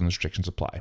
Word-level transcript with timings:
and 0.00 0.06
restrictions 0.06 0.48
apply. 0.48 0.80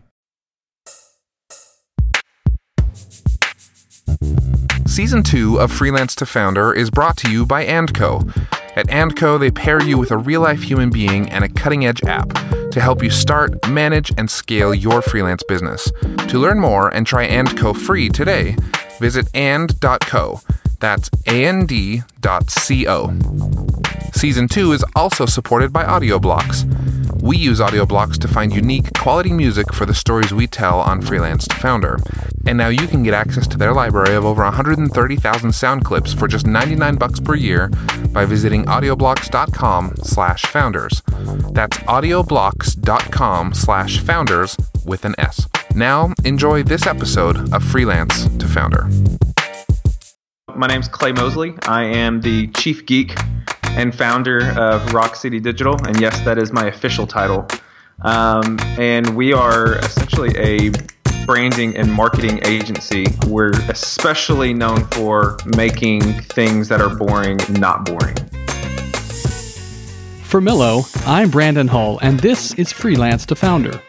Season 4.85 5.23
2 5.23 5.59
of 5.59 5.71
Freelance 5.71 6.15
to 6.15 6.25
Founder 6.25 6.73
is 6.73 6.89
brought 6.89 7.15
to 7.17 7.31
you 7.31 7.45
by 7.45 7.65
Andco. 7.65 8.27
At 8.75 8.87
Andco, 8.87 9.39
they 9.39 9.51
pair 9.51 9.81
you 9.81 9.97
with 9.97 10.11
a 10.11 10.17
real 10.17 10.41
life 10.41 10.61
human 10.61 10.89
being 10.89 11.29
and 11.29 11.43
a 11.43 11.49
cutting 11.49 11.85
edge 11.85 12.03
app 12.03 12.29
to 12.71 12.81
help 12.81 13.03
you 13.03 13.09
start, 13.09 13.69
manage, 13.69 14.11
and 14.17 14.29
scale 14.29 14.73
your 14.73 15.01
freelance 15.01 15.43
business. 15.43 15.91
To 16.27 16.39
learn 16.39 16.59
more 16.59 16.89
and 16.89 17.05
try 17.05 17.27
Andco 17.27 17.75
free 17.75 18.09
today, 18.09 18.55
visit 18.99 19.29
and.co. 19.33 20.41
That's 20.79 21.09
and.co. 21.25 23.17
Season 24.13 24.47
2 24.47 24.71
is 24.73 24.85
also 24.95 25.25
supported 25.25 25.71
by 25.71 25.83
Audioblocks. 25.83 26.65
We 27.21 27.37
use 27.37 27.59
Audioblocks 27.59 28.17
to 28.19 28.27
find 28.27 28.53
unique, 28.53 28.93
quality 28.97 29.31
music 29.33 29.73
for 29.73 29.85
the 29.85 29.93
stories 29.93 30.33
we 30.33 30.47
tell 30.47 30.79
on 30.79 31.01
Freelance 31.01 31.47
to 31.49 31.55
Founder. 31.55 31.97
And 32.45 32.57
now 32.57 32.69
you 32.69 32.87
can 32.87 33.03
get 33.03 33.13
access 33.13 33.45
to 33.47 33.57
their 33.57 33.73
library 33.73 34.15
of 34.15 34.25
over 34.25 34.43
130,000 34.43 35.51
sound 35.51 35.83
clips 35.83 36.13
for 36.13 36.27
just 36.27 36.47
99 36.47 36.95
bucks 36.95 37.19
per 37.19 37.35
year 37.35 37.69
by 38.13 38.25
visiting 38.25 38.65
audioblocks.com 38.65 39.95
slash 39.97 40.45
founders. 40.45 41.01
That's 41.51 41.77
audioblocks.com 41.79 43.53
slash 43.53 43.99
founders 43.99 44.55
with 44.85 45.03
an 45.03 45.15
S. 45.17 45.47
Now, 45.75 46.13
enjoy 46.23 46.63
this 46.63 46.87
episode 46.87 47.53
of 47.53 47.63
Freelance 47.63 48.29
to 48.37 48.47
Founder. 48.47 48.89
My 50.55 50.67
name's 50.67 50.87
Clay 50.87 51.11
Mosley. 51.11 51.53
I 51.63 51.83
am 51.83 52.21
the 52.21 52.47
chief 52.47 52.85
geek 52.85 53.15
and 53.77 53.95
founder 53.95 54.51
of 54.57 54.93
Rock 54.93 55.15
City 55.15 55.39
Digital, 55.39 55.75
and 55.85 55.99
yes, 55.99 56.19
that 56.21 56.37
is 56.37 56.51
my 56.51 56.67
official 56.67 57.07
title. 57.07 57.47
Um, 58.01 58.57
and 58.77 59.15
we 59.15 59.33
are 59.33 59.75
essentially 59.79 60.31
a 60.37 60.71
branding 61.25 61.75
and 61.77 61.91
marketing 61.91 62.39
agency. 62.45 63.05
We're 63.27 63.51
especially 63.69 64.53
known 64.53 64.85
for 64.87 65.37
making 65.45 66.01
things 66.21 66.67
that 66.69 66.81
are 66.81 66.95
boring 66.95 67.37
not 67.51 67.85
boring. 67.85 68.15
For 70.23 70.41
Milo, 70.41 70.83
I'm 71.05 71.29
Brandon 71.29 71.67
Hull, 71.67 71.99
and 72.01 72.19
this 72.19 72.53
is 72.53 72.71
Freelance 72.71 73.25
to 73.27 73.35
Founder. 73.35 73.81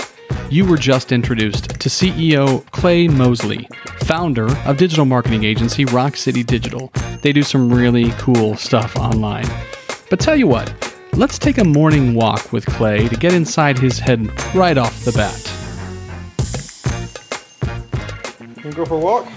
You 0.50 0.64
were 0.64 0.78
just 0.78 1.12
introduced 1.12 1.68
to 1.80 1.88
CEO 1.88 2.68
Clay 2.72 3.06
Mosley, 3.08 3.68
founder 4.00 4.50
of 4.66 4.76
digital 4.76 5.04
marketing 5.04 5.44
agency 5.44 5.84
Rock 5.84 6.16
City 6.16 6.42
Digital. 6.42 6.92
They 7.22 7.32
do 7.32 7.42
some 7.42 7.72
really 7.72 8.10
cool 8.18 8.56
stuff 8.56 8.96
online. 8.96 9.46
But 10.10 10.18
tell 10.18 10.34
you 10.34 10.48
what, 10.48 10.74
let's 11.12 11.38
take 11.38 11.58
a 11.58 11.64
morning 11.64 12.14
walk 12.14 12.52
with 12.52 12.66
Clay 12.66 13.06
to 13.06 13.14
get 13.14 13.32
inside 13.32 13.78
his 13.78 14.00
head 14.00 14.28
right 14.56 14.76
off 14.76 15.04
the 15.04 15.12
bat. 15.12 15.40
Can 18.56 18.64
you 18.64 18.72
go 18.72 18.84
for 18.84 18.94
a 18.94 18.98
walk? 18.98 19.28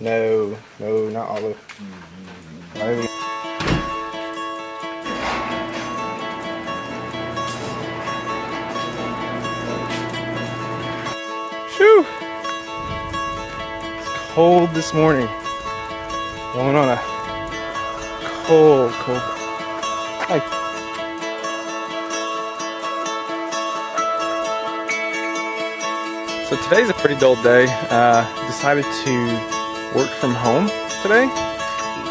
No, 0.00 0.58
no, 0.80 1.08
not 1.10 1.28
Olive. 1.28 1.56
No. 2.74 3.02
Phew! 11.76 12.04
It's 14.00 14.34
cold 14.34 14.70
this 14.70 14.92
morning. 14.92 15.28
Going 16.54 16.74
on 16.74 16.88
a 16.88 17.00
cold, 18.46 18.90
cold. 18.94 19.39
Hi. 20.32 20.38
So 26.48 26.54
today's 26.62 26.88
a 26.88 26.94
pretty 26.94 27.16
dull 27.16 27.34
day. 27.42 27.66
Uh, 27.90 28.22
decided 28.46 28.84
to 28.84 29.12
work 29.92 30.08
from 30.08 30.34
home 30.34 30.68
today, 31.02 31.24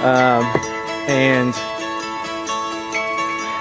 um, 0.04 0.44
and 1.08 1.54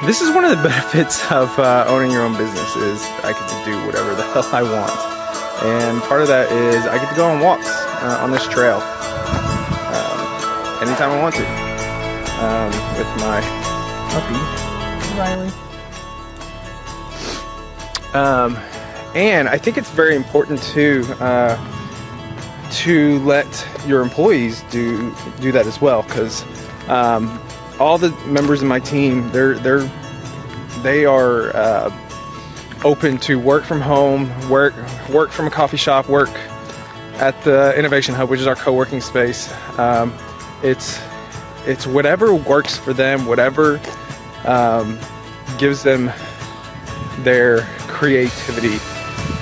this 0.05 0.21
is 0.21 0.35
one 0.35 0.45
of 0.45 0.51
the 0.51 0.57
benefits 0.69 1.23
of 1.31 1.57
uh, 1.61 1.85
owning 1.87 2.11
your 2.11 2.23
own 2.23 2.37
business 2.37 2.75
is 2.75 3.05
I 3.23 3.35
get 3.39 3.49
to 3.49 3.65
do 3.65 3.87
whatever 3.87 4.13
the 4.17 4.25
hell 4.35 4.43
I 4.51 4.65
want, 4.65 4.91
and 5.63 6.03
part 6.03 6.21
of 6.21 6.27
that 6.27 6.51
is 6.51 6.85
I 6.85 6.99
get 6.99 7.09
to 7.09 7.15
go 7.15 7.27
on 7.27 7.39
walks 7.39 7.69
uh, 8.03 8.19
on 8.23 8.33
this 8.33 8.49
trail 8.49 8.79
um, 9.95 10.83
anytime 10.83 11.13
I 11.13 11.23
want 11.23 11.37
to 11.37 11.47
um, 12.43 12.99
with 12.99 13.07
my 13.23 13.68
Riley. 15.19 15.51
Um, 18.15 18.57
and 19.15 19.49
I 19.49 19.59
think 19.59 19.77
it's 19.77 19.91
very 19.91 20.17
important 20.17 20.63
to 20.75 21.05
uh, 21.21 22.71
to 22.71 23.19
let 23.21 23.47
your 23.87 24.03
employees 24.03 24.63
do 24.71 25.15
do 25.41 25.53
that 25.53 25.67
as 25.67 25.81
well 25.81 26.03
because 26.03 26.45
um, 26.89 27.41
all 27.79 27.99
the 27.99 28.11
members 28.27 28.63
of 28.63 28.69
my 28.69 28.81
team 28.81 29.31
they're 29.31 29.55
they're 29.59 29.91
they 30.83 31.05
are 31.05 31.55
uh, 31.57 31.93
open 32.85 33.19
to 33.19 33.39
work 33.39 33.65
from 33.65 33.81
home, 33.81 34.29
work 34.49 34.75
work 35.11 35.31
from 35.31 35.47
a 35.47 35.51
coffee 35.51 35.77
shop, 35.77 36.09
work 36.09 36.31
at 37.17 37.41
the 37.43 37.77
Innovation 37.77 38.15
Hub, 38.15 38.31
which 38.31 38.41
is 38.41 38.47
our 38.47 38.55
co-working 38.55 39.01
space. 39.01 39.53
Um, 39.79 40.15
it's 40.63 41.01
it's 41.67 41.87
whatever 41.87 42.35
works 42.35 42.77
for 42.77 42.93
them, 42.93 43.27
whatever 43.27 43.81
um, 44.45 44.99
gives 45.59 45.83
them 45.83 46.13
their 47.21 47.63
creativity 47.89 48.79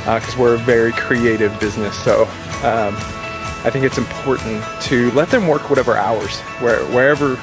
because 0.06 0.34
uh, 0.34 0.40
we're 0.40 0.54
a 0.54 0.58
very 0.58 0.92
creative 0.92 1.58
business. 1.58 1.96
So 2.04 2.22
um, 2.62 2.94
I 3.64 3.70
think 3.70 3.84
it's 3.84 3.98
important 3.98 4.64
to 4.82 5.10
let 5.12 5.30
them 5.30 5.48
work 5.48 5.68
whatever 5.68 5.96
hours, 5.96 6.38
where, 6.60 6.84
wherever, 6.86 7.36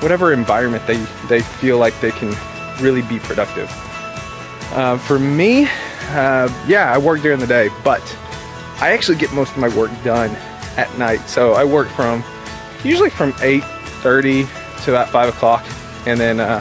whatever 0.00 0.32
environment 0.32 0.86
they, 0.86 0.96
they 1.28 1.42
feel 1.42 1.78
like 1.78 1.98
they 2.00 2.10
can 2.10 2.34
really 2.82 3.02
be 3.02 3.18
productive. 3.18 3.70
Uh, 4.72 4.96
for 4.98 5.18
me, 5.18 5.64
uh, 6.10 6.48
yeah, 6.66 6.92
I 6.92 6.98
work 6.98 7.20
during 7.22 7.38
the 7.38 7.46
day, 7.46 7.68
but 7.84 8.02
I 8.80 8.92
actually 8.92 9.18
get 9.18 9.32
most 9.32 9.52
of 9.52 9.58
my 9.58 9.68
work 9.76 9.90
done 10.02 10.30
at 10.76 10.96
night. 10.98 11.20
So 11.28 11.52
I 11.52 11.64
work 11.64 11.88
from 11.88 12.24
usually 12.82 13.10
from 13.10 13.32
8:30 13.34 14.46
to 14.84 14.90
about 14.90 15.10
five 15.10 15.28
o'clock, 15.28 15.64
and 16.06 16.18
then 16.18 16.40
uh, 16.40 16.60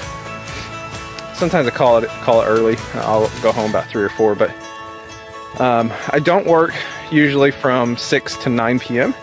sometimes 1.39 1.67
I 1.67 1.72
call 1.72 1.97
it 1.97 2.09
call 2.09 2.41
it 2.41 2.45
early. 2.45 2.75
I'll 2.95 3.29
go 3.41 3.51
home 3.51 3.69
about 3.69 3.88
three 3.88 4.03
or 4.03 4.09
four, 4.09 4.35
but 4.35 4.51
um, 5.59 5.91
I 6.09 6.19
don't 6.19 6.45
work 6.45 6.73
usually 7.11 7.50
from 7.50 7.97
6 7.97 8.38
to 8.44 8.50
9 8.50 8.79
p.m. 8.79 9.16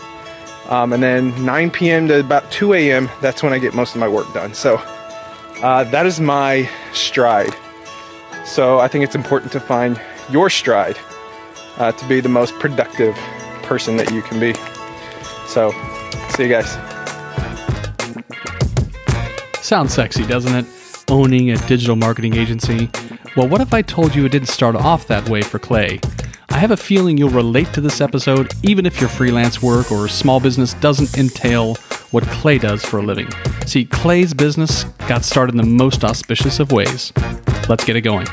Um, 0.68 0.92
and 0.92 1.02
then 1.02 1.44
9 1.44 1.70
p.m. 1.70 2.08
to 2.08 2.18
about 2.18 2.50
2 2.50 2.74
a.m. 2.74 3.08
That's 3.20 3.42
when 3.42 3.52
I 3.52 3.58
get 3.58 3.74
most 3.74 3.94
of 3.94 4.00
my 4.00 4.08
work 4.08 4.32
done. 4.32 4.54
So 4.54 4.76
uh, 5.62 5.84
that 5.84 6.06
is 6.06 6.18
my 6.18 6.68
stride. 6.92 7.54
So 8.44 8.80
I 8.80 8.88
think 8.88 9.04
it's 9.04 9.14
important 9.14 9.52
to 9.52 9.60
find 9.60 10.00
your 10.30 10.50
stride 10.50 10.98
uh, 11.76 11.92
to 11.92 12.08
be 12.08 12.20
the 12.20 12.28
most 12.28 12.54
productive 12.54 13.14
person 13.62 13.96
that 13.98 14.10
you 14.10 14.22
can 14.22 14.40
be. 14.40 14.54
So 15.46 15.70
see 16.30 16.44
you 16.44 16.48
guys. 16.48 16.72
Sounds 19.64 19.92
sexy, 19.92 20.26
doesn't 20.26 20.54
it? 20.54 20.75
Owning 21.08 21.52
a 21.52 21.56
digital 21.68 21.94
marketing 21.94 22.34
agency. 22.34 22.90
Well, 23.36 23.46
what 23.46 23.60
if 23.60 23.72
I 23.72 23.80
told 23.80 24.16
you 24.16 24.24
it 24.24 24.32
didn't 24.32 24.48
start 24.48 24.74
off 24.74 25.06
that 25.06 25.28
way 25.28 25.40
for 25.40 25.60
Clay? 25.60 26.00
I 26.50 26.58
have 26.58 26.72
a 26.72 26.76
feeling 26.76 27.16
you'll 27.16 27.30
relate 27.30 27.72
to 27.74 27.80
this 27.80 28.00
episode, 28.00 28.52
even 28.64 28.86
if 28.86 29.00
your 29.00 29.08
freelance 29.08 29.62
work 29.62 29.92
or 29.92 30.08
small 30.08 30.40
business 30.40 30.74
doesn't 30.74 31.16
entail 31.16 31.76
what 32.10 32.24
Clay 32.24 32.58
does 32.58 32.84
for 32.84 32.98
a 32.98 33.02
living. 33.02 33.28
See, 33.66 33.84
Clay's 33.84 34.34
business 34.34 34.82
got 35.06 35.24
started 35.24 35.54
in 35.54 35.58
the 35.58 35.66
most 35.66 36.02
auspicious 36.02 36.58
of 36.58 36.72
ways. 36.72 37.12
Let's 37.68 37.84
get 37.84 37.94
it 37.94 38.00
going. 38.00 38.26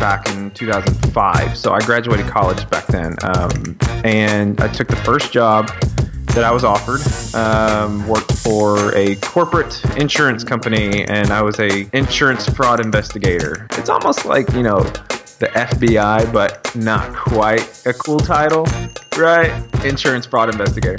Back 0.00 0.28
in 0.30 0.50
2005, 0.50 1.56
so 1.56 1.72
I 1.72 1.80
graduated 1.80 2.26
college 2.26 2.68
back 2.70 2.86
then, 2.86 3.14
um, 3.22 3.78
and 4.04 4.60
I 4.60 4.66
took 4.66 4.88
the 4.88 4.96
first 4.96 5.32
job 5.32 5.70
that 6.34 6.44
I 6.44 6.50
was 6.50 6.64
offered. 6.64 7.00
Um, 7.34 8.06
worked 8.06 8.32
for 8.32 8.94
a 8.94 9.16
corporate 9.16 9.84
insurance 9.96 10.44
company, 10.44 11.04
and 11.04 11.30
I 11.30 11.42
was 11.42 11.58
a 11.58 11.88
insurance 11.96 12.48
fraud 12.48 12.80
investigator. 12.80 13.66
It's 13.72 13.88
almost 13.88 14.24
like 14.24 14.52
you 14.52 14.62
know 14.62 14.80
the 15.38 15.48
FBI, 15.54 16.32
but 16.32 16.74
not 16.74 17.14
quite 17.14 17.86
a 17.86 17.92
cool 17.92 18.18
title, 18.18 18.66
right? 19.16 19.52
Insurance 19.84 20.26
fraud 20.26 20.50
investigator. 20.50 20.98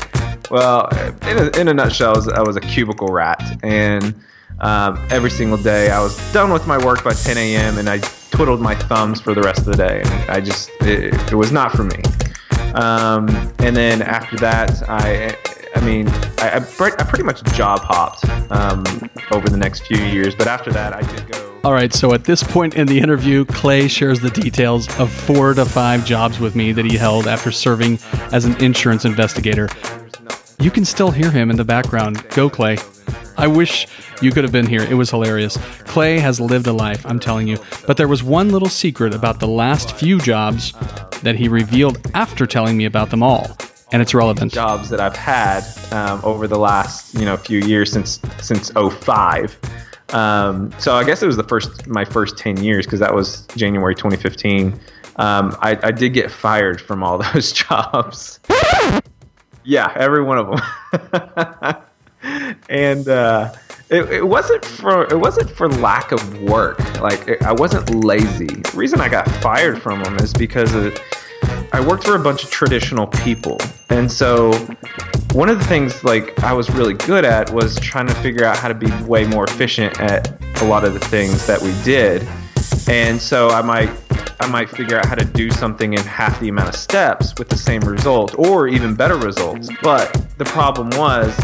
Well, 0.49 0.87
in 1.27 1.37
a, 1.37 1.59
in 1.59 1.67
a 1.67 1.73
nutshell, 1.73 2.13
I 2.13 2.17
was, 2.17 2.27
I 2.29 2.41
was 2.41 2.55
a 2.55 2.61
cubicle 2.61 3.09
rat, 3.09 3.59
and 3.63 4.15
um, 4.61 5.05
every 5.09 5.29
single 5.29 5.57
day 5.57 5.91
I 5.91 6.01
was 6.01 6.17
done 6.33 6.51
with 6.51 6.67
my 6.67 6.83
work 6.83 7.03
by 7.03 7.13
10 7.13 7.37
a.m. 7.37 7.77
and 7.77 7.89
I 7.89 7.99
twiddled 8.31 8.61
my 8.61 8.75
thumbs 8.75 9.21
for 9.21 9.33
the 9.33 9.41
rest 9.41 9.59
of 9.59 9.65
the 9.65 9.75
day, 9.75 10.01
and 10.03 10.31
I 10.31 10.39
just 10.41 10.69
it, 10.81 11.13
it 11.31 11.35
was 11.35 11.51
not 11.51 11.71
for 11.71 11.83
me. 11.83 11.97
Um, 12.75 13.29
and 13.59 13.75
then 13.75 14.01
after 14.01 14.37
that, 14.37 14.83
I 14.89 15.35
I 15.75 15.81
mean, 15.81 16.07
I, 16.39 16.55
I, 16.55 16.59
pretty 16.59 17.23
much 17.23 17.43
job 17.53 17.79
hopped 17.81 18.27
um, 18.51 18.83
over 19.31 19.47
the 19.47 19.57
next 19.57 19.85
few 19.85 19.97
years, 19.97 20.35
but 20.35 20.47
after 20.47 20.71
that, 20.71 20.93
I 20.93 21.01
did 21.13 21.31
go. 21.31 21.59
All 21.63 21.73
right, 21.73 21.93
so 21.93 22.13
at 22.13 22.23
this 22.23 22.41
point 22.41 22.75
in 22.75 22.87
the 22.87 22.99
interview, 22.99 23.45
Clay 23.45 23.87
shares 23.87 24.19
the 24.19 24.31
details 24.31 24.87
of 24.99 25.11
four 25.11 25.53
to 25.53 25.65
five 25.65 26.05
jobs 26.05 26.39
with 26.39 26.55
me 26.55 26.71
that 26.71 26.85
he 26.85 26.97
held 26.97 27.27
after 27.27 27.51
serving 27.51 27.99
as 28.31 28.45
an 28.45 28.55
insurance 28.63 29.05
investigator. 29.05 29.69
You 30.59 30.71
can 30.71 30.85
still 30.85 31.11
hear 31.11 31.31
him 31.31 31.49
in 31.49 31.57
the 31.57 31.65
background. 31.65 32.27
Go, 32.29 32.49
Clay. 32.49 32.77
I 33.39 33.47
wish 33.47 33.87
you 34.21 34.31
could 34.31 34.43
have 34.43 34.51
been 34.51 34.67
here. 34.67 34.81
It 34.81 34.95
was 34.95 35.09
hilarious. 35.09 35.57
Clay 35.85 36.19
has 36.19 36.41
lived 36.41 36.67
a 36.67 36.73
life, 36.73 37.05
I'm 37.05 37.19
telling 37.19 37.47
you. 37.47 37.57
But 37.87 37.95
there 37.95 38.07
was 38.07 38.21
one 38.21 38.49
little 38.49 38.67
secret 38.67 39.15
about 39.15 39.39
the 39.39 39.47
last 39.47 39.95
few 39.95 40.19
jobs 40.19 40.73
that 41.23 41.35
he 41.35 41.47
revealed 41.47 41.99
after 42.13 42.45
telling 42.45 42.75
me 42.75 42.83
about 42.83 43.09
them 43.11 43.23
all 43.23 43.57
and 43.91 44.01
it's 44.01 44.13
relevant. 44.13 44.53
Jobs 44.53 44.89
that 44.89 44.99
I've 44.99 45.15
had 45.15 45.63
um, 45.91 46.21
over 46.23 46.47
the 46.47 46.59
last 46.59 47.15
you 47.15 47.25
know 47.25 47.37
few 47.37 47.59
years 47.59 47.91
since 47.91 48.19
since 48.41 48.71
05. 48.71 49.57
Um, 50.09 50.73
so 50.79 50.95
I 50.95 51.03
guess 51.03 51.23
it 51.23 51.27
was 51.27 51.37
the 51.37 51.43
first 51.43 51.87
my 51.87 52.03
first 52.03 52.37
10 52.37 52.63
years 52.63 52.85
because 52.85 52.99
that 52.99 53.13
was 53.13 53.45
January 53.55 53.95
2015. 53.95 54.79
Um, 55.15 55.55
I, 55.61 55.77
I, 55.83 55.91
did 55.91 56.13
get 56.13 56.31
fired 56.31 56.79
from 56.79 57.03
all 57.03 57.17
those 57.33 57.51
jobs. 57.51 58.39
yeah, 59.65 59.91
every 59.95 60.23
one 60.23 60.37
of 60.37 60.47
them. 60.47 61.75
and 62.69 63.07
uh, 63.07 63.53
it, 63.89 64.09
it, 64.11 64.27
wasn't 64.27 64.63
for 64.63 65.03
it 65.05 65.19
wasn't 65.19 65.49
for 65.49 65.69
lack 65.69 66.11
of 66.11 66.41
work. 66.43 66.79
Like 67.01 67.27
it, 67.27 67.41
I 67.43 67.53
wasn't 67.53 68.03
lazy. 68.03 68.47
The 68.47 68.73
reason 68.75 69.01
I 69.01 69.09
got 69.09 69.29
fired 69.41 69.81
from 69.81 70.03
them 70.03 70.17
is 70.17 70.33
because 70.33 70.73
of 70.73 70.97
I 71.71 71.85
worked 71.85 72.05
for 72.05 72.15
a 72.15 72.19
bunch 72.19 72.43
of 72.43 72.49
traditional 72.49 73.07
people. 73.07 73.57
And 73.89 74.11
so 74.11 74.53
one 75.33 75.49
of 75.49 75.59
the 75.59 75.65
things 75.65 76.03
like 76.03 76.37
I 76.43 76.53
was 76.53 76.69
really 76.71 76.95
good 76.95 77.25
at 77.25 77.51
was 77.51 77.79
trying 77.79 78.07
to 78.07 78.15
figure 78.15 78.43
out 78.43 78.57
how 78.57 78.67
to 78.67 78.73
be 78.73 78.91
way 79.03 79.25
more 79.25 79.45
efficient 79.45 79.99
at 79.99 80.61
a 80.61 80.65
lot 80.65 80.83
of 80.83 80.93
the 80.93 80.99
things 80.99 81.45
that 81.47 81.61
we 81.61 81.73
did. 81.83 82.27
And 82.87 83.21
so 83.21 83.49
I 83.49 83.61
might 83.61 83.89
I 84.41 84.47
might 84.47 84.69
figure 84.69 84.97
out 84.97 85.05
how 85.05 85.15
to 85.15 85.25
do 85.25 85.51
something 85.51 85.93
in 85.93 85.99
half 86.01 86.39
the 86.39 86.49
amount 86.49 86.69
of 86.69 86.75
steps 86.75 87.33
with 87.37 87.49
the 87.49 87.57
same 87.57 87.81
result 87.81 88.35
or 88.39 88.67
even 88.67 88.95
better 88.95 89.17
results. 89.17 89.69
But 89.81 90.11
the 90.37 90.45
problem 90.45 90.89
was 90.91 91.37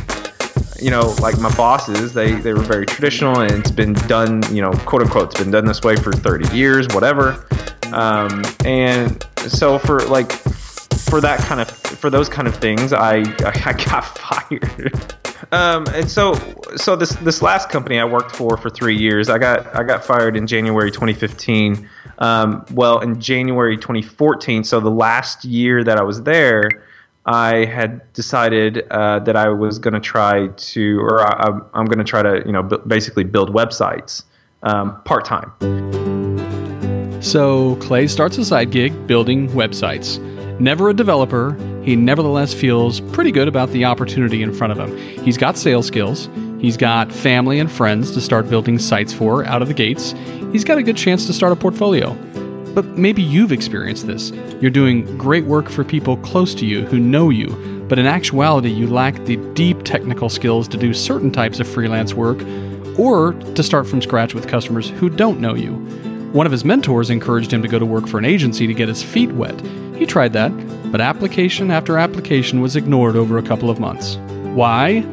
you 0.81 0.91
know, 0.91 1.15
like 1.21 1.39
my 1.39 1.53
bosses, 1.55 2.13
they, 2.13 2.33
they 2.33 2.53
were 2.53 2.61
very 2.61 2.85
traditional 2.85 3.39
and 3.39 3.51
it's 3.51 3.71
been 3.71 3.93
done, 3.93 4.41
you 4.53 4.61
know, 4.61 4.71
quote 4.85 5.01
unquote, 5.01 5.31
it's 5.31 5.41
been 5.41 5.51
done 5.51 5.65
this 5.65 5.81
way 5.81 5.95
for 5.95 6.11
30 6.11 6.55
years, 6.55 6.87
whatever. 6.93 7.45
Um, 7.93 8.43
and 8.65 9.25
so 9.47 9.79
for 9.79 9.99
like 10.01 10.31
for 10.31 11.21
that 11.21 11.39
kind 11.39 11.61
of 11.61 11.69
for 11.69 12.09
those 12.09 12.27
kind 12.27 12.47
of 12.47 12.55
things, 12.55 12.93
I 12.93 13.17
I 13.65 13.73
got 13.85 14.01
fired. 14.17 15.15
um, 15.51 15.85
and 15.93 16.09
so 16.09 16.33
so 16.75 16.95
this 16.95 17.11
this 17.17 17.41
last 17.41 17.69
company 17.69 17.99
I 17.99 18.05
worked 18.05 18.35
for 18.35 18.57
for 18.57 18.69
three 18.69 18.97
years, 18.97 19.29
I 19.29 19.37
got 19.37 19.73
I 19.75 19.83
got 19.83 20.03
fired 20.03 20.35
in 20.35 20.47
January 20.47 20.91
2015. 20.91 21.89
Um, 22.17 22.65
well, 22.71 22.99
in 22.99 23.19
January 23.19 23.75
2014, 23.75 24.63
so 24.63 24.79
the 24.79 24.89
last 24.89 25.43
year 25.43 25.83
that 25.83 25.97
I 25.97 26.03
was 26.03 26.23
there, 26.23 26.69
I 27.25 27.65
had 27.65 28.01
decided 28.13 28.85
uh, 28.91 29.19
that 29.19 29.35
I 29.35 29.49
was 29.49 29.79
going 29.79 29.95
to 29.95 29.99
try 29.99 30.47
to, 30.47 30.99
or 30.99 31.21
I, 31.21 31.47
am 31.73 31.85
going 31.85 31.97
to 31.97 32.03
try 32.03 32.21
to, 32.21 32.43
you 32.45 32.51
know, 32.51 32.61
b- 32.61 32.77
basically 32.85 33.23
build 33.23 33.51
websites 33.51 34.23
um, 34.61 35.01
part 35.03 35.25
time. 35.25 35.51
So 37.21 37.75
Clay 37.77 38.05
starts 38.07 38.37
a 38.37 38.45
side 38.45 38.69
gig 38.69 39.07
building 39.07 39.49
websites. 39.49 40.19
Never 40.59 40.89
a 40.89 40.93
developer, 40.93 41.57
he 41.83 41.95
nevertheless 41.95 42.53
feels 42.53 43.01
pretty 43.01 43.31
good 43.31 43.47
about 43.47 43.71
the 43.71 43.85
opportunity 43.85 44.43
in 44.43 44.53
front 44.53 44.71
of 44.71 44.77
him. 44.77 44.95
He's 45.23 45.37
got 45.37 45.57
sales 45.57 45.87
skills, 45.87 46.29
he's 46.59 46.77
got 46.77 47.11
family 47.11 47.59
and 47.59 47.71
friends 47.71 48.11
to 48.11 48.21
start 48.21 48.49
building 48.49 48.77
sites 48.77 49.11
for 49.11 49.43
out 49.45 49.63
of 49.63 49.67
the 49.67 49.73
gates, 49.73 50.13
he's 50.51 50.63
got 50.63 50.77
a 50.77 50.83
good 50.83 50.95
chance 50.95 51.25
to 51.25 51.33
start 51.33 51.51
a 51.51 51.55
portfolio. 51.55 52.15
But 52.75 52.85
maybe 52.97 53.23
you've 53.23 53.53
experienced 53.53 54.05
this. 54.05 54.31
You're 54.59 54.69
doing 54.69 55.17
great 55.17 55.45
work 55.45 55.69
for 55.69 55.85
people 55.85 56.17
close 56.17 56.53
to 56.55 56.65
you 56.65 56.85
who 56.85 56.99
know 56.99 57.29
you, 57.29 57.55
but 57.87 57.97
in 57.97 58.05
actuality, 58.05 58.69
you 58.69 58.87
lack 58.87 59.15
the 59.23 59.37
deep 59.53 59.83
technical 59.83 60.27
skills 60.27 60.67
to 60.67 60.77
do 60.77 60.93
certain 60.93 61.31
types 61.31 61.61
of 61.61 61.67
freelance 61.67 62.13
work 62.13 62.45
or 62.99 63.33
to 63.33 63.63
start 63.63 63.87
from 63.87 64.01
scratch 64.01 64.33
with 64.33 64.47
customers 64.47 64.89
who 64.89 65.09
don't 65.09 65.39
know 65.39 65.55
you. 65.55 65.73
One 66.33 66.45
of 66.45 66.51
his 66.51 66.65
mentors 66.65 67.09
encouraged 67.09 67.53
him 67.53 67.61
to 67.61 67.69
go 67.69 67.79
to 67.79 67.85
work 67.85 68.07
for 68.07 68.17
an 68.17 68.25
agency 68.25 68.67
to 68.67 68.73
get 68.73 68.89
his 68.89 69.01
feet 69.01 69.31
wet. 69.31 69.59
He 69.95 70.05
tried 70.05 70.33
that, 70.33 70.51
but 70.91 70.99
application 70.99 71.71
after 71.71 71.97
application 71.97 72.59
was 72.59 72.75
ignored 72.75 73.15
over 73.15 73.37
a 73.37 73.43
couple 73.43 73.69
of 73.69 73.79
months. 73.79 74.17
Why? 74.53 75.05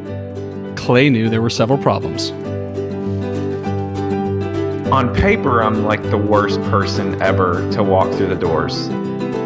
Clay 0.75 1.11
knew 1.11 1.29
there 1.29 1.43
were 1.43 1.49
several 1.49 1.79
problems. 1.79 2.33
On 4.93 5.15
paper, 5.15 5.63
I'm 5.63 5.85
like 5.85 6.03
the 6.11 6.19
worst 6.19 6.61
person 6.65 7.23
ever 7.23 7.67
to 7.73 7.83
walk 7.83 8.13
through 8.13 8.27
the 8.27 8.37
doors. 8.37 8.89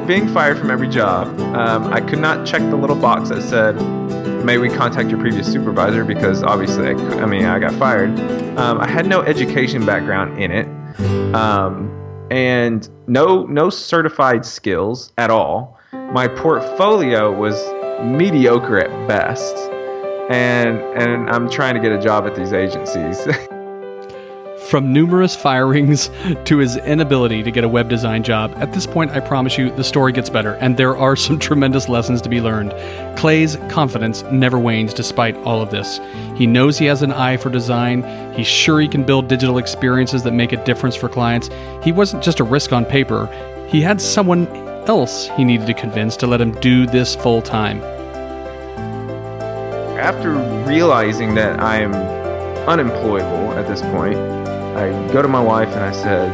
Being 0.04 0.26
fired 0.26 0.58
from 0.58 0.72
every 0.72 0.88
job, 0.88 1.38
um, 1.54 1.84
I 1.92 2.00
could 2.00 2.18
not 2.18 2.44
check 2.44 2.62
the 2.62 2.74
little 2.74 2.96
box 2.96 3.28
that 3.28 3.42
said, 3.42 3.76
may 4.44 4.58
we 4.58 4.68
contact 4.68 5.08
your 5.08 5.20
previous 5.20 5.46
supervisor 5.46 6.04
because 6.04 6.42
obviously 6.42 6.88
I, 6.88 6.94
I 7.22 7.26
mean 7.26 7.44
I 7.44 7.60
got 7.60 7.72
fired. 7.74 8.18
Um, 8.58 8.80
I 8.80 8.90
had 8.90 9.06
no 9.06 9.22
education 9.22 9.86
background 9.86 10.42
in 10.42 10.50
it 10.50 10.66
um, 11.32 11.92
and 12.32 12.90
no 13.06 13.44
no 13.44 13.70
certified 13.70 14.44
skills 14.44 15.12
at 15.16 15.30
all. 15.30 15.78
My 15.92 16.26
portfolio 16.26 17.30
was 17.32 17.54
mediocre 18.02 18.80
at 18.80 19.08
best, 19.08 19.56
and 20.28 20.80
and 21.00 21.30
I'm 21.30 21.48
trying 21.48 21.76
to 21.76 21.80
get 21.80 21.92
a 21.92 22.00
job 22.00 22.26
at 22.26 22.34
these 22.34 22.52
agencies. 22.52 23.28
From 24.68 24.92
numerous 24.92 25.36
firings 25.36 26.10
to 26.44 26.58
his 26.58 26.76
inability 26.76 27.44
to 27.44 27.52
get 27.52 27.62
a 27.62 27.68
web 27.68 27.88
design 27.88 28.24
job, 28.24 28.52
at 28.56 28.72
this 28.72 28.84
point, 28.84 29.12
I 29.12 29.20
promise 29.20 29.56
you, 29.56 29.70
the 29.70 29.84
story 29.84 30.10
gets 30.10 30.28
better, 30.28 30.54
and 30.54 30.76
there 30.76 30.96
are 30.96 31.14
some 31.26 31.38
tremendous 31.38 31.88
lessons 31.88 32.20
to 32.22 32.28
be 32.28 32.40
learned. 32.40 32.74
Clay's 33.16 33.56
confidence 33.68 34.24
never 34.24 34.58
wanes 34.58 34.92
despite 34.92 35.36
all 35.38 35.62
of 35.62 35.70
this. 35.70 36.00
He 36.34 36.48
knows 36.48 36.78
he 36.78 36.86
has 36.86 37.02
an 37.02 37.12
eye 37.12 37.36
for 37.36 37.48
design, 37.48 38.02
he's 38.34 38.48
sure 38.48 38.80
he 38.80 38.88
can 38.88 39.04
build 39.04 39.28
digital 39.28 39.58
experiences 39.58 40.24
that 40.24 40.32
make 40.32 40.52
a 40.52 40.64
difference 40.64 40.96
for 40.96 41.08
clients. 41.08 41.48
He 41.84 41.92
wasn't 41.92 42.24
just 42.24 42.40
a 42.40 42.44
risk 42.44 42.72
on 42.72 42.84
paper, 42.84 43.26
he 43.68 43.80
had 43.80 44.00
someone 44.00 44.48
else 44.88 45.28
he 45.36 45.44
needed 45.44 45.68
to 45.68 45.74
convince 45.74 46.16
to 46.16 46.26
let 46.26 46.40
him 46.40 46.52
do 46.60 46.86
this 46.86 47.14
full 47.14 47.40
time. 47.40 47.80
After 49.96 50.32
realizing 50.68 51.36
that 51.36 51.60
I 51.60 51.76
am 51.76 51.94
unemployable 52.66 53.52
at 53.52 53.68
this 53.68 53.80
point, 53.80 54.45
I 54.76 54.90
go 55.10 55.22
to 55.22 55.28
my 55.28 55.42
wife 55.42 55.70
and 55.70 55.80
I 55.80 55.90
said, 55.90 56.30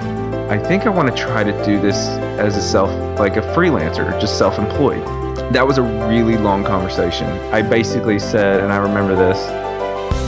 I 0.50 0.58
think 0.58 0.84
I 0.84 0.88
want 0.88 1.08
to 1.08 1.16
try 1.16 1.44
to 1.44 1.64
do 1.64 1.80
this 1.80 2.08
as 2.38 2.56
a 2.56 2.62
self, 2.62 2.90
like 3.16 3.36
a 3.36 3.40
freelancer, 3.54 4.20
just 4.20 4.36
self 4.36 4.58
employed. 4.58 5.06
That 5.52 5.64
was 5.64 5.78
a 5.78 5.82
really 5.82 6.36
long 6.36 6.64
conversation. 6.64 7.28
I 7.52 7.62
basically 7.62 8.18
said, 8.18 8.60
and 8.60 8.72
I 8.72 8.78
remember 8.78 9.14
this 9.14 9.38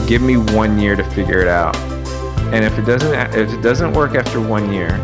give 0.07 0.21
me 0.21 0.37
one 0.37 0.79
year 0.79 0.95
to 0.95 1.03
figure 1.11 1.39
it 1.39 1.49
out. 1.49 1.75
And 2.53 2.63
if 2.63 2.77
it 2.79 2.83
doesn't, 2.83 3.35
if 3.35 3.51
it 3.51 3.61
doesn't 3.61 3.91
work 3.91 4.15
after 4.15 4.39
one 4.39 4.71
year, 4.71 4.97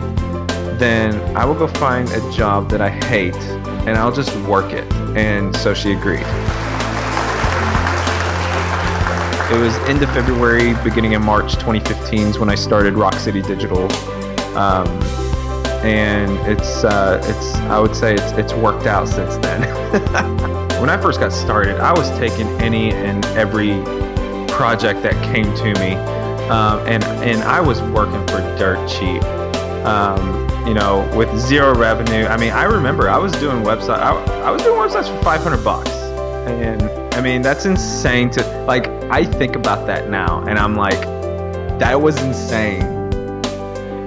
then 0.77 1.19
I 1.35 1.43
will 1.43 1.55
go 1.55 1.67
find 1.67 2.09
a 2.11 2.31
job 2.31 2.69
that 2.69 2.79
I 2.79 2.89
hate 2.89 3.35
and 3.35 3.97
I'll 3.97 4.13
just 4.13 4.33
work 4.47 4.71
it. 4.71 4.89
And 5.17 5.53
so 5.57 5.73
she 5.73 5.91
agreed. 5.91 6.25
It 9.51 9.59
was 9.59 9.75
end 9.89 10.01
of 10.01 10.09
February, 10.11 10.75
beginning 10.81 11.13
of 11.13 11.23
March 11.23 11.55
2015 11.55 12.19
is 12.21 12.39
when 12.39 12.47
I 12.47 12.55
started 12.55 12.93
Rock 12.93 13.15
City 13.15 13.41
Digital. 13.41 13.91
Um, 14.55 14.87
and 15.83 16.31
it's 16.47 16.85
uh, 16.85 17.21
it's 17.25 17.55
I 17.55 17.77
would 17.77 17.93
say 17.93 18.13
it's 18.13 18.31
it's 18.31 18.53
worked 18.53 18.85
out 18.85 19.09
since 19.09 19.35
then. 19.39 19.61
when 20.79 20.89
I 20.89 20.95
first 20.95 21.19
got 21.19 21.33
started, 21.33 21.81
I 21.81 21.91
was 21.91 22.09
taking 22.11 22.47
any 22.61 22.93
and 22.93 23.25
every 23.35 23.83
project 24.47 25.03
that 25.03 25.21
came 25.33 25.53
to 25.57 25.73
me, 25.81 25.95
um, 26.49 26.79
and 26.87 27.03
and 27.03 27.43
I 27.43 27.59
was 27.59 27.81
working 27.81 28.25
for 28.27 28.39
dirt 28.57 28.87
cheap. 28.87 29.21
Um, 29.85 30.47
you 30.65 30.75
know, 30.75 31.11
with 31.13 31.35
zero 31.37 31.75
revenue. 31.75 32.25
I 32.25 32.37
mean, 32.37 32.51
I 32.51 32.63
remember 32.63 33.09
I 33.09 33.17
was 33.17 33.33
doing 33.33 33.63
website. 33.63 33.99
I, 33.99 34.11
I 34.43 34.51
was 34.51 34.61
doing 34.61 34.79
websites 34.79 35.13
for 35.13 35.21
500 35.23 35.61
bucks, 35.61 35.89
and 35.89 37.00
I 37.13 37.21
mean, 37.21 37.41
that's 37.41 37.65
insane 37.65 38.29
to 38.31 38.63
like 38.65 38.87
I 39.11 39.25
think 39.25 39.55
about 39.55 39.87
that 39.87 40.09
now 40.09 40.43
and 40.47 40.57
I'm 40.57 40.75
like 40.75 41.01
that 41.79 42.01
was 42.01 42.21
insane. 42.21 43.01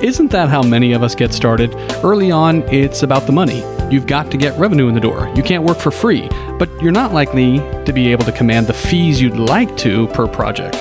Isn't 0.02 0.30
that 0.32 0.48
how 0.48 0.62
many 0.62 0.92
of 0.92 1.02
us 1.02 1.14
get 1.14 1.32
started? 1.32 1.74
Early 2.04 2.30
on, 2.30 2.62
it's 2.68 3.02
about 3.02 3.26
the 3.26 3.32
money. 3.32 3.62
You've 3.90 4.06
got 4.06 4.30
to 4.30 4.36
get 4.36 4.58
revenue 4.58 4.88
in 4.88 4.94
the 4.94 5.00
door. 5.00 5.32
You 5.34 5.42
can't 5.42 5.64
work 5.64 5.78
for 5.78 5.90
free, 5.90 6.28
but 6.58 6.70
you're 6.82 6.92
not 6.92 7.12
likely 7.12 7.58
to 7.84 7.92
be 7.92 8.12
able 8.12 8.24
to 8.24 8.32
command 8.32 8.66
the 8.66 8.74
fees 8.74 9.20
you'd 9.20 9.36
like 9.36 9.76
to 9.78 10.06
per 10.08 10.26
project. 10.26 10.76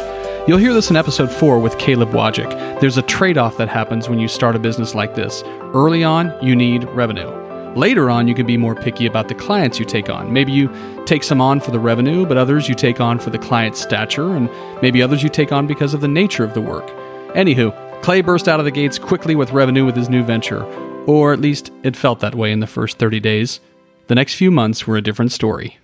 You'll 0.48 0.58
hear 0.58 0.74
this 0.74 0.90
in 0.90 0.96
episode 0.96 1.32
4 1.32 1.60
with 1.60 1.78
Caleb 1.78 2.10
Wojcik. 2.10 2.80
There's 2.82 2.98
a 2.98 3.02
trade 3.02 3.38
off 3.38 3.58
that 3.58 3.70
happens 3.70 4.10
when 4.10 4.20
you 4.20 4.28
start 4.28 4.56
a 4.56 4.60
business 4.60 4.94
like 4.94 5.16
this. 5.16 5.42
Early 5.74 6.04
on, 6.04 6.34
you 6.42 6.56
need 6.56 6.84
revenue. 6.90 7.43
Later 7.76 8.12
on, 8.12 8.28
you 8.28 8.36
can 8.36 8.46
be 8.46 8.56
more 8.56 8.76
picky 8.76 9.08
about 9.08 9.30
the 9.30 9.34
clients 9.34 9.80
you 9.80 9.86
take 9.86 10.08
on. 10.08 10.32
Maybe 10.32 10.52
you 10.52 10.70
take 11.06 11.24
some 11.24 11.42
on 11.42 11.60
for 11.60 11.72
the 11.72 11.80
revenue, 11.80 12.24
but 12.24 12.38
others 12.38 12.70
you 12.70 12.76
take 12.76 13.02
on 13.02 13.18
for 13.18 13.32
the 13.32 13.40
client's 13.40 13.82
stature, 13.82 14.36
and 14.36 14.48
maybe 14.84 15.02
others 15.02 15.24
you 15.24 15.30
take 15.30 15.52
on 15.52 15.66
because 15.66 15.96
of 15.96 16.02
the 16.02 16.08
nature 16.08 16.44
of 16.44 16.54
the 16.54 16.62
work. 16.62 16.86
Anywho, 17.34 17.74
Clay 18.04 18.22
burst 18.22 18.48
out 18.48 18.60
of 18.60 18.66
the 18.66 18.72
gates 18.72 19.00
quickly 19.00 19.34
with 19.34 19.54
revenue 19.54 19.86
with 19.86 19.96
his 19.96 20.08
new 20.08 20.24
venture, 20.24 20.64
or 21.06 21.34
at 21.34 21.42
least 21.42 21.72
it 21.82 21.98
felt 21.98 22.20
that 22.20 22.36
way 22.36 22.52
in 22.52 22.60
the 22.60 22.68
first 22.68 23.00
30 23.00 23.20
days. 23.20 23.60
The 24.06 24.16
next 24.16 24.36
few 24.36 24.52
months 24.52 24.86
were 24.86 24.98
a 24.98 25.02
different 25.02 25.32
story. 25.32 25.80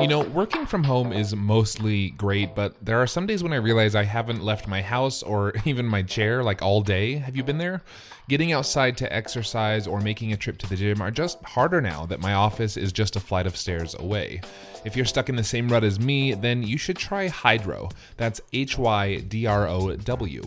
You 0.00 0.08
know, 0.08 0.20
working 0.20 0.66
from 0.66 0.84
home 0.84 1.12
is 1.12 1.36
mostly 1.36 2.10
great, 2.10 2.54
but 2.54 2.74
there 2.84 3.00
are 3.00 3.06
some 3.06 3.26
days 3.26 3.44
when 3.44 3.52
I 3.52 3.56
realize 3.56 3.94
I 3.94 4.02
haven't 4.02 4.42
left 4.42 4.66
my 4.66 4.82
house 4.82 5.22
or 5.22 5.52
even 5.64 5.86
my 5.86 6.02
chair 6.02 6.42
like 6.42 6.62
all 6.62 6.80
day. 6.80 7.16
Have 7.16 7.36
you 7.36 7.44
been 7.44 7.58
there? 7.58 7.82
Getting 8.26 8.52
outside 8.52 8.96
to 8.98 9.12
exercise 9.12 9.86
or 9.86 10.00
making 10.00 10.32
a 10.32 10.36
trip 10.38 10.56
to 10.58 10.66
the 10.66 10.76
gym 10.76 11.02
are 11.02 11.10
just 11.10 11.42
harder 11.44 11.82
now 11.82 12.06
that 12.06 12.20
my 12.20 12.32
office 12.32 12.78
is 12.78 12.90
just 12.90 13.16
a 13.16 13.20
flight 13.20 13.46
of 13.46 13.54
stairs 13.54 13.94
away. 13.98 14.40
If 14.86 14.96
you're 14.96 15.04
stuck 15.04 15.28
in 15.28 15.36
the 15.36 15.44
same 15.44 15.68
rut 15.68 15.84
as 15.84 16.00
me, 16.00 16.32
then 16.32 16.62
you 16.62 16.78
should 16.78 16.96
try 16.96 17.28
Hydrow. 17.28 17.90
That's 18.16 18.40
H 18.54 18.78
Y 18.78 19.16
D 19.16 19.44
R 19.44 19.68
O 19.68 19.94
W. 19.94 20.42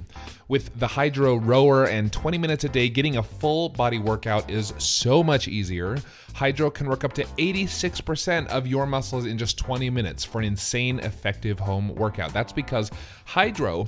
With 0.47 0.79
the 0.79 0.87
Hydrow 0.87 1.35
rower 1.35 1.85
and 1.85 2.11
20 2.11 2.37
minutes 2.37 2.63
a 2.63 2.69
day, 2.69 2.89
getting 2.89 3.17
a 3.17 3.23
full 3.23 3.69
body 3.69 3.99
workout 3.99 4.49
is 4.49 4.73
so 4.79 5.23
much 5.23 5.47
easier. 5.47 5.97
Hydrow 6.33 6.69
can 6.69 6.87
work 6.87 7.03
up 7.03 7.13
to 7.13 7.23
86% 7.23 8.47
of 8.47 8.67
your 8.67 8.85
muscles 8.85 9.25
in 9.25 9.37
just 9.37 9.57
20 9.57 9.89
minutes 9.89 10.23
for 10.23 10.37
an 10.37 10.45
insane 10.45 10.99
effective 10.99 11.59
home 11.59 11.93
workout. 11.95 12.31
That's 12.31 12.53
because 12.53 12.91
Hydrow 13.25 13.87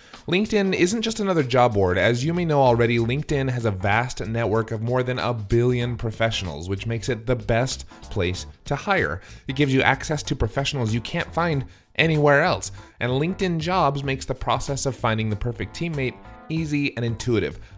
LinkedIn 0.31 0.73
isn't 0.73 1.01
just 1.01 1.19
another 1.19 1.43
job 1.43 1.73
board. 1.73 1.97
As 1.97 2.23
you 2.23 2.33
may 2.33 2.45
know 2.45 2.61
already, 2.61 2.97
LinkedIn 2.97 3.49
has 3.49 3.65
a 3.65 3.71
vast 3.71 4.25
network 4.25 4.71
of 4.71 4.81
more 4.81 5.03
than 5.03 5.19
a 5.19 5.33
billion 5.33 5.97
professionals, 5.97 6.69
which 6.69 6.87
makes 6.87 7.09
it 7.09 7.25
the 7.25 7.35
best 7.35 7.85
place 8.03 8.45
to 8.63 8.77
hire. 8.77 9.19
It 9.49 9.57
gives 9.57 9.73
you 9.73 9.81
access 9.81 10.23
to 10.23 10.35
professionals 10.37 10.93
you 10.93 11.01
can't 11.01 11.33
find 11.33 11.65
anywhere 11.97 12.43
else. 12.43 12.71
And 13.01 13.11
LinkedIn 13.11 13.59
Jobs 13.59 14.05
makes 14.05 14.23
the 14.23 14.33
process 14.33 14.85
of 14.85 14.95
finding 14.95 15.29
the 15.29 15.35
perfect 15.35 15.75
teammate 15.75 16.15
easy 16.47 16.95
and 16.95 17.03
intuitive. 17.03 17.59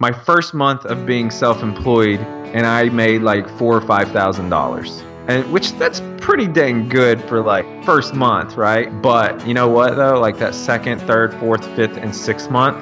My 0.00 0.12
first 0.12 0.54
month 0.54 0.84
of 0.84 1.06
being 1.06 1.28
self-employed 1.28 2.20
and 2.20 2.64
I 2.64 2.88
made 2.88 3.22
like 3.22 3.48
four 3.58 3.76
or 3.76 3.80
five 3.80 4.08
thousand 4.12 4.48
dollars. 4.48 5.02
And 5.26 5.50
which 5.50 5.72
that's 5.72 6.00
pretty 6.18 6.46
dang 6.46 6.88
good 6.88 7.20
for 7.24 7.42
like 7.42 7.66
first 7.84 8.14
month, 8.14 8.56
right? 8.56 9.02
But 9.02 9.44
you 9.44 9.54
know 9.54 9.68
what 9.68 9.96
though? 9.96 10.20
Like 10.20 10.38
that 10.38 10.54
second, 10.54 11.00
third, 11.00 11.34
fourth, 11.34 11.66
fifth, 11.74 11.96
and 11.96 12.14
sixth 12.14 12.48
month, 12.48 12.76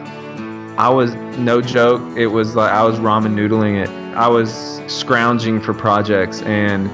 I 0.78 0.90
was 0.90 1.14
no 1.38 1.62
joke. 1.62 2.02
It 2.18 2.26
was 2.26 2.54
like 2.54 2.70
I 2.70 2.82
was 2.82 2.99
ramen 2.99 3.35
noodling 3.35 3.82
it. 3.82 3.88
I 4.14 4.28
was 4.28 4.82
scrounging 4.87 5.58
for 5.58 5.73
projects, 5.73 6.42
and 6.42 6.85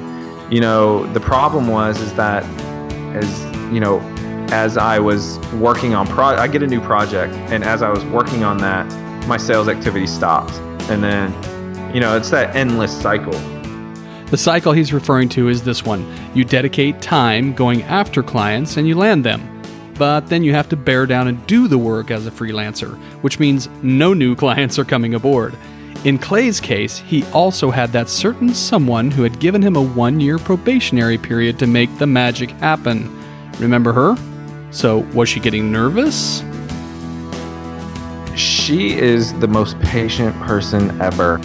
you 0.55 0.61
know 0.61 1.05
the 1.15 1.21
problem 1.21 1.67
was 1.67 2.01
is 2.01 2.15
that 2.15 2.45
as 3.17 3.43
you 3.75 3.81
know 3.81 3.99
as 4.53 4.77
I 4.77 5.01
was 5.01 5.41
working 5.55 5.97
on 5.97 6.07
pro, 6.07 6.27
I 6.27 6.47
get 6.47 6.63
a 6.63 6.69
new 6.69 6.81
project, 6.81 7.35
and 7.51 7.65
as 7.65 7.83
I 7.83 7.91
was 7.91 8.05
working 8.05 8.45
on 8.45 8.59
that, 8.59 8.89
my 9.27 9.37
sales 9.37 9.69
activity 9.69 10.07
stopped, 10.07 10.53
and 10.91 11.03
then 11.03 11.33
you 11.95 12.01
know 12.01 12.17
it's 12.17 12.31
that 12.31 12.55
endless 12.57 12.97
cycle. 13.01 13.33
The 14.27 14.39
cycle 14.39 14.73
he's 14.73 14.93
referring 14.93 15.29
to 15.31 15.49
is 15.49 15.63
this 15.63 15.85
one 15.85 16.11
you 16.35 16.45
dedicate 16.45 17.03
time 17.03 17.53
going 17.53 17.83
after 17.83 18.23
clients 18.23 18.77
and 18.77 18.89
you 18.89 18.97
land 18.97 19.25
them. 19.25 19.49
But 19.99 20.29
then 20.29 20.43
you 20.43 20.55
have 20.55 20.69
to 20.71 20.77
bear 20.77 21.07
down 21.07 21.29
and 21.29 21.47
do 21.47 21.69
the 21.69 21.77
work 21.77 22.11
as 22.11 22.27
a 22.27 22.31
freelancer, 22.31 22.97
which 23.23 23.39
means 23.39 23.69
no 23.83 24.15
new 24.15 24.35
clients 24.45 24.79
are 24.79 24.85
coming 24.85 25.15
aboard. 25.15 25.55
In 26.05 26.19
Clay's 26.19 26.61
case, 26.61 26.99
he 26.99 27.25
also 27.27 27.71
had 27.71 27.93
that 27.93 28.09
certain 28.09 28.55
someone 28.55 29.11
who 29.11 29.23
had 29.23 29.39
given 29.39 29.63
him 29.63 29.77
a 29.77 29.83
one 29.83 30.19
year 30.19 30.39
probationary 30.39 31.19
period 31.19 31.59
to 31.61 31.67
make 31.67 31.97
the 31.99 32.07
magic 32.07 32.51
happen. 32.53 33.09
Remember 33.61 33.93
her? 33.93 34.17
So, 34.73 35.01
was 35.13 35.29
she 35.29 35.39
getting 35.39 35.71
nervous? 35.71 36.43
She 38.63 38.97
is 38.97 39.37
the 39.41 39.49
most 39.49 39.77
patient 39.81 40.39
person 40.43 41.01
ever. 41.03 41.41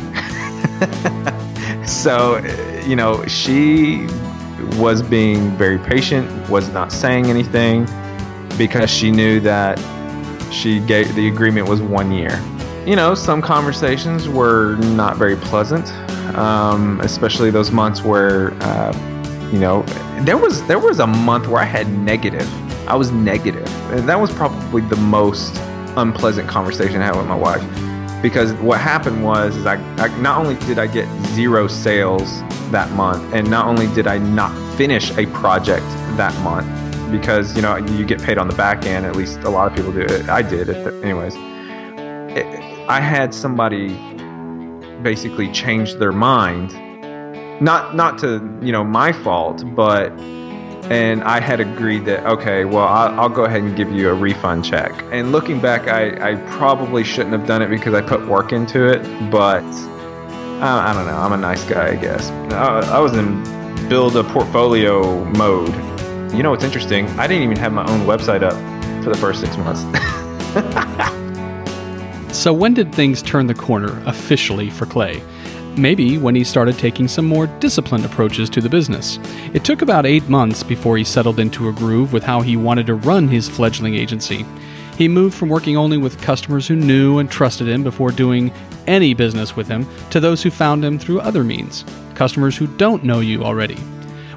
so, 1.88 2.38
you 2.86 2.96
know, 2.96 3.26
she 3.26 4.06
was 4.76 5.02
being 5.02 5.50
very 5.58 5.80
patient, 5.80 6.30
was 6.48 6.70
not 6.70 6.92
saying 6.92 7.26
anything 7.26 7.88
because 8.56 8.92
she 8.92 9.10
knew 9.10 9.40
that 9.40 9.80
she 10.54 10.80
gave 10.82 11.16
the 11.16 11.28
agreement 11.28 11.68
was 11.68 11.82
one 11.82 12.12
year. 12.12 12.40
You 12.86 12.96
know, 12.96 13.16
some 13.16 13.42
conversations 13.42 14.30
were 14.30 14.76
not 14.76 15.18
very 15.18 15.38
pleasant, 15.38 15.92
um, 16.38 17.02
especially 17.02 17.50
those 17.50 17.72
months 17.72 18.04
where, 18.04 18.54
uh, 18.62 19.50
you 19.52 19.58
know, 19.58 19.82
there 20.20 20.38
was 20.38 20.62
there 20.68 20.78
was 20.78 21.00
a 21.00 21.08
month 21.08 21.48
where 21.48 21.64
I 21.64 21.66
had 21.66 21.90
negative. 21.98 22.48
I 22.88 22.96
was 22.96 23.12
negative, 23.12 23.68
and 23.92 24.08
that 24.08 24.20
was 24.20 24.32
probably 24.32 24.84
the 24.84 24.98
most 24.98 25.60
unpleasant 25.98 26.48
conversation 26.48 27.02
I 27.02 27.06
had 27.06 27.16
with 27.16 27.28
my 27.28 27.36
wife. 27.36 27.62
Because 28.22 28.54
what 28.54 28.80
happened 28.80 29.24
was 29.24 29.56
is 29.56 29.66
I, 29.66 29.76
I, 29.98 30.08
not 30.20 30.40
only 30.40 30.56
did 30.66 30.80
I 30.80 30.88
get 30.88 31.08
zero 31.28 31.68
sales 31.68 32.42
that 32.72 32.92
month 32.92 33.34
and 33.34 33.50
not 33.50 33.68
only 33.68 33.88
did 33.94 34.08
I 34.08 34.18
not 34.18 34.52
finish 34.76 35.12
a 35.18 35.28
project 35.28 35.86
that 36.18 36.36
month 36.42 36.68
because 37.12 37.56
you 37.56 37.62
know 37.62 37.78
you 37.78 38.06
get 38.06 38.22
paid 38.22 38.38
on 38.38 38.48
the 38.48 38.56
back 38.56 38.86
end 38.86 39.06
at 39.06 39.16
least 39.16 39.40
a 39.40 39.50
lot 39.50 39.70
of 39.70 39.76
people 39.76 39.92
do. 39.92 40.02
It 40.02 40.30
I 40.30 40.42
did 40.42 40.70
it 40.70 41.04
anyways. 41.04 41.36
It, 42.36 42.46
I 42.90 43.00
had 43.00 43.34
somebody 43.34 43.90
basically 45.02 45.52
change 45.52 45.96
their 45.96 46.12
mind. 46.12 46.72
Not 47.62 47.96
not 47.96 48.18
to 48.20 48.42
you 48.62 48.72
know 48.72 48.84
my 48.84 49.12
fault 49.12 49.64
but 49.76 50.10
and 50.90 51.24
I 51.24 51.40
had 51.40 51.60
agreed 51.60 52.06
that 52.06 52.26
okay, 52.26 52.66
well, 52.66 52.88
I'll, 52.88 53.20
I'll, 53.20 53.30
go 53.30 53.46
ahead 53.46 53.62
and 53.62 53.76
give 53.76 53.92
you 53.92 54.10
a 54.10 54.14
refund 54.14 54.64
check. 54.64 54.92
And 55.12 55.32
looking 55.32 55.60
back, 55.60 55.88
I, 55.88 56.32
I 56.32 56.36
probably 56.52 57.04
shouldn't 57.04 57.34
have 57.34 57.46
done 57.46 57.62
it 57.62 57.70
because 57.70 57.94
I 57.94 58.02
put 58.02 58.26
work 58.28 58.54
into 58.54 58.86
it, 58.88 59.02
but 59.30 59.64
I 60.62 60.94
don't 60.94 61.06
know. 61.06 61.18
I'm 61.18 61.34
a 61.34 61.38
nice 61.38 61.64
guy, 61.66 61.90
I 61.90 61.96
guess. 61.96 62.30
I, 62.52 62.80
I 62.96 63.00
was 63.00 63.14
in 63.16 63.44
build 63.90 64.18
a 64.18 64.24
portfolio 64.24 65.24
mode. 65.26 65.74
You 66.34 66.44
know 66.44 66.52
what's 66.52 66.64
interesting? 66.64 67.08
I 67.20 67.28
didn't 67.28 67.44
even 67.44 67.58
have 67.58 67.72
my 67.72 67.86
own 67.90 68.02
website 68.02 68.44
up 68.44 68.54
for 69.04 69.10
the 69.10 69.18
first 69.18 69.40
six 69.40 69.56
months. 69.58 69.82
so 72.38 72.52
when 72.52 72.74
did 72.74 72.94
things 72.94 73.22
turn 73.22 73.48
the 73.48 73.54
corner 73.54 74.02
officially 74.06 74.70
for 74.70 74.86
Clay? 74.86 75.22
Maybe 75.78 76.18
when 76.18 76.34
he 76.34 76.44
started 76.44 76.80
taking 76.80 77.08
some 77.08 77.26
more 77.26 77.46
disciplined 77.46 78.04
approaches 78.04 78.50
to 78.50 78.62
the 78.62 78.70
business. 78.70 79.20
It 79.54 79.64
took 79.64 79.84
about 79.84 80.08
eight 80.08 80.28
months 80.28 80.64
before 80.64 80.98
he 80.98 81.04
settled 81.04 81.40
into 81.40 81.70
a 81.70 81.72
groove 81.72 82.14
with 82.14 82.24
how 82.24 82.42
he 82.42 82.58
wanted 82.58 82.88
to 82.88 82.96
run 82.96 83.28
his 83.28 83.48
fledgling 83.48 83.94
agency. 83.94 84.44
He 84.98 85.08
moved 85.08 85.36
from 85.36 85.50
working 85.50 85.78
only 85.78 85.98
with 85.98 86.20
customers 86.20 86.68
who 86.68 86.76
knew 86.76 87.20
and 87.20 87.30
trusted 87.30 87.68
him 87.68 87.84
before 87.84 88.12
doing 88.12 88.52
any 88.88 89.14
business 89.14 89.56
with 89.56 89.68
him 89.68 89.88
to 90.10 90.20
those 90.20 90.42
who 90.42 90.50
found 90.50 90.84
him 90.84 90.98
through 90.98 91.20
other 91.20 91.44
means, 91.44 91.86
customers 92.16 92.58
who 92.58 92.66
don't 92.66 93.04
know 93.04 93.20
you 93.20 93.44
already. 93.44 93.78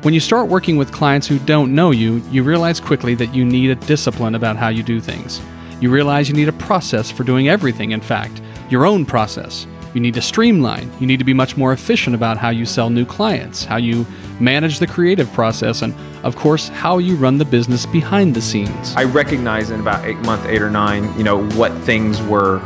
When 0.02 0.12
you 0.12 0.20
start 0.20 0.48
working 0.48 0.76
with 0.76 0.92
clients 0.92 1.26
who 1.26 1.38
don't 1.38 1.74
know 1.74 1.90
you, 1.90 2.22
you 2.30 2.42
realize 2.42 2.80
quickly 2.80 3.14
that 3.14 3.34
you 3.34 3.46
need 3.46 3.70
a 3.70 3.86
discipline 3.86 4.34
about 4.34 4.56
how 4.56 4.68
you 4.68 4.82
do 4.82 5.00
things. 5.00 5.40
You 5.80 5.90
realize 5.90 6.28
you 6.28 6.34
need 6.34 6.48
a 6.48 6.52
process 6.52 7.10
for 7.10 7.24
doing 7.24 7.48
everything, 7.48 7.92
in 7.92 8.02
fact, 8.02 8.42
your 8.68 8.84
own 8.84 9.06
process. 9.06 9.66
You 9.92 10.00
need 10.00 10.14
to 10.14 10.22
streamline. 10.22 10.90
You 11.00 11.06
need 11.06 11.18
to 11.18 11.24
be 11.24 11.34
much 11.34 11.56
more 11.56 11.72
efficient 11.72 12.14
about 12.14 12.36
how 12.36 12.50
you 12.50 12.64
sell 12.64 12.90
new 12.90 13.04
clients, 13.04 13.64
how 13.64 13.76
you 13.76 14.06
manage 14.38 14.78
the 14.78 14.86
creative 14.86 15.32
process, 15.32 15.82
and 15.82 15.94
of 16.22 16.36
course, 16.36 16.68
how 16.68 16.98
you 16.98 17.16
run 17.16 17.38
the 17.38 17.44
business 17.44 17.86
behind 17.86 18.34
the 18.34 18.40
scenes. 18.40 18.94
I 18.96 19.04
recognize 19.04 19.70
in 19.70 19.80
about 19.80 20.04
eight 20.04 20.18
month, 20.18 20.46
eight 20.46 20.62
or 20.62 20.70
nine, 20.70 21.12
you 21.18 21.24
know, 21.24 21.44
what 21.50 21.72
things 21.82 22.22
were, 22.22 22.60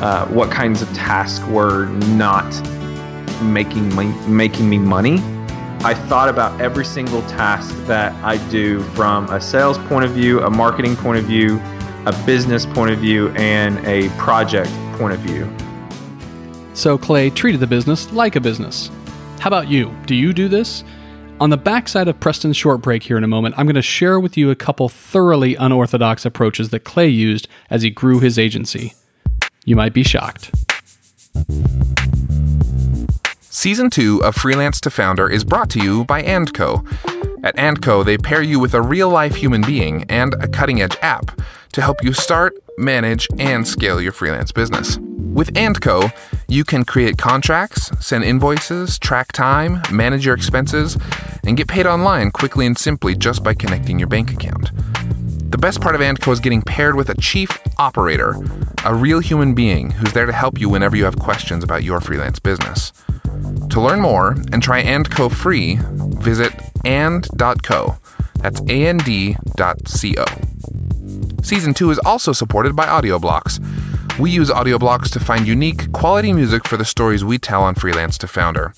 uh, 0.00 0.26
what 0.28 0.50
kinds 0.50 0.82
of 0.82 0.92
tasks 0.94 1.44
were 1.48 1.86
not 2.16 2.48
making 3.42 3.94
me, 3.96 4.12
making 4.28 4.70
me 4.70 4.78
money. 4.78 5.18
I 5.84 5.94
thought 5.94 6.28
about 6.28 6.60
every 6.60 6.84
single 6.84 7.22
task 7.22 7.74
that 7.86 8.12
I 8.22 8.36
do 8.50 8.82
from 8.90 9.28
a 9.30 9.40
sales 9.40 9.78
point 9.78 10.04
of 10.04 10.12
view, 10.12 10.40
a 10.42 10.50
marketing 10.50 10.94
point 10.94 11.18
of 11.18 11.24
view, 11.24 11.60
a 12.06 12.12
business 12.24 12.66
point 12.66 12.92
of 12.92 13.00
view, 13.00 13.30
and 13.30 13.84
a 13.84 14.08
project 14.10 14.70
point 14.96 15.12
of 15.12 15.18
view. 15.20 15.52
So 16.74 16.96
Clay 16.96 17.30
treated 17.30 17.60
the 17.60 17.66
business 17.66 18.10
like 18.12 18.36
a 18.36 18.40
business. 18.40 18.90
How 19.38 19.48
about 19.48 19.68
you? 19.68 19.94
Do 20.06 20.14
you 20.14 20.32
do 20.32 20.48
this? 20.48 20.84
On 21.40 21.50
the 21.50 21.56
backside 21.56 22.08
of 22.08 22.18
Preston's 22.20 22.56
short 22.56 22.80
break 22.80 23.02
here 23.02 23.16
in 23.16 23.24
a 23.24 23.28
moment, 23.28 23.56
I'm 23.58 23.66
going 23.66 23.74
to 23.74 23.82
share 23.82 24.20
with 24.20 24.36
you 24.36 24.50
a 24.50 24.54
couple 24.54 24.88
thoroughly 24.88 25.54
unorthodox 25.56 26.24
approaches 26.24 26.70
that 26.70 26.84
Clay 26.84 27.08
used 27.08 27.48
as 27.68 27.82
he 27.82 27.90
grew 27.90 28.20
his 28.20 28.38
agency. 28.38 28.94
You 29.64 29.76
might 29.76 29.92
be 29.92 30.02
shocked. 30.02 30.50
Season 33.40 33.90
2 33.90 34.22
of 34.22 34.34
Freelance 34.34 34.80
to 34.80 34.90
Founder 34.90 35.28
is 35.28 35.44
brought 35.44 35.68
to 35.70 35.80
you 35.80 36.04
by 36.04 36.22
Andco. 36.22 36.86
At 37.44 37.56
Andco, 37.56 38.04
they 38.04 38.16
pair 38.16 38.42
you 38.42 38.58
with 38.60 38.72
a 38.72 38.80
real 38.80 39.10
life 39.10 39.34
human 39.34 39.62
being 39.62 40.04
and 40.08 40.34
a 40.34 40.48
cutting 40.48 40.80
edge 40.80 40.96
app 41.02 41.40
to 41.72 41.82
help 41.82 42.02
you 42.04 42.12
start, 42.12 42.54
manage, 42.78 43.26
and 43.38 43.66
scale 43.66 44.00
your 44.00 44.12
freelance 44.12 44.52
business. 44.52 44.98
With 44.98 45.54
Andco, 45.54 46.12
you 46.52 46.64
can 46.64 46.84
create 46.84 47.16
contracts, 47.16 47.90
send 47.98 48.22
invoices, 48.24 48.98
track 48.98 49.32
time, 49.32 49.80
manage 49.90 50.26
your 50.26 50.34
expenses, 50.34 50.98
and 51.44 51.56
get 51.56 51.66
paid 51.66 51.86
online 51.86 52.30
quickly 52.30 52.66
and 52.66 52.76
simply 52.76 53.14
just 53.14 53.42
by 53.42 53.54
connecting 53.54 53.98
your 53.98 54.06
bank 54.06 54.30
account. 54.30 54.70
The 55.50 55.56
best 55.56 55.80
part 55.80 55.94
of 55.94 56.02
Andco 56.02 56.30
is 56.30 56.40
getting 56.40 56.60
paired 56.60 56.94
with 56.94 57.08
a 57.08 57.14
chief 57.18 57.58
operator, 57.78 58.34
a 58.84 58.94
real 58.94 59.20
human 59.20 59.54
being 59.54 59.92
who's 59.92 60.12
there 60.12 60.26
to 60.26 60.32
help 60.32 60.60
you 60.60 60.68
whenever 60.68 60.94
you 60.94 61.04
have 61.04 61.18
questions 61.18 61.64
about 61.64 61.84
your 61.84 62.02
freelance 62.02 62.38
business. 62.38 62.92
To 63.70 63.80
learn 63.80 64.02
more 64.02 64.32
and 64.52 64.62
try 64.62 64.82
Andco 64.82 65.32
free, 65.32 65.78
visit 66.20 66.52
and.co. 66.84 67.96
That's 68.40 68.60
and.co. 68.68 70.24
Season 71.42 71.72
2 71.72 71.90
is 71.90 71.98
also 72.00 72.32
supported 72.32 72.76
by 72.76 72.84
Audioblocks 72.84 73.58
we 74.18 74.30
use 74.30 74.50
Audioblocks 74.50 75.10
to 75.12 75.20
find 75.20 75.46
unique, 75.46 75.90
quality 75.92 76.32
music 76.32 76.66
for 76.66 76.76
the 76.76 76.84
stories 76.84 77.24
we 77.24 77.38
tell 77.38 77.62
on 77.62 77.74
Freelance 77.74 78.18
to 78.18 78.26
Founder. 78.26 78.74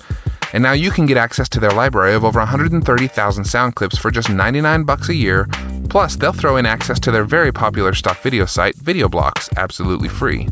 And 0.53 0.63
now 0.63 0.73
you 0.73 0.91
can 0.91 1.07
get 1.07 1.17
access 1.17 1.49
to 1.51 1.61
their 1.61 1.73
library 1.73 2.15
of 2.15 2.25
over 2.25 2.39
130,000 2.39 3.45
sound 3.45 3.75
clips 3.75 3.99
for 3.99 4.11
just 4.11 4.31
99 4.31 4.85
bucks 4.85 5.09
a 5.09 5.15
year. 5.15 5.49
Plus, 5.91 6.17
they'll 6.17 6.33
throw 6.33 6.57
in 6.57 6.67
access 6.67 7.01
to 7.01 7.11
their 7.11 7.25
very 7.25 7.53
popular 7.53 7.93
stock 7.93 8.21
video 8.21 8.47
site, 8.47 8.77
VideoBlocks, 8.77 9.49
absolutely 9.57 10.09
free. 10.09 10.49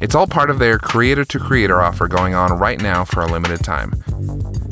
It's 0.00 0.14
all 0.14 0.26
part 0.26 0.50
of 0.50 0.58
their 0.58 0.78
creator 0.78 1.24
to 1.26 1.38
creator 1.38 1.80
offer 1.80 2.08
going 2.08 2.34
on 2.34 2.58
right 2.58 2.80
now 2.80 3.04
for 3.04 3.20
a 3.20 3.26
limited 3.26 3.62
time. 3.62 3.92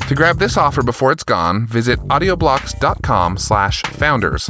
To 0.07 0.15
grab 0.15 0.39
this 0.39 0.57
offer 0.57 0.83
before 0.83 1.11
it's 1.11 1.23
gone, 1.23 1.67
visit 1.67 1.99
audioblocks.com 2.09 3.37
slash 3.37 3.81
founders. 3.83 4.49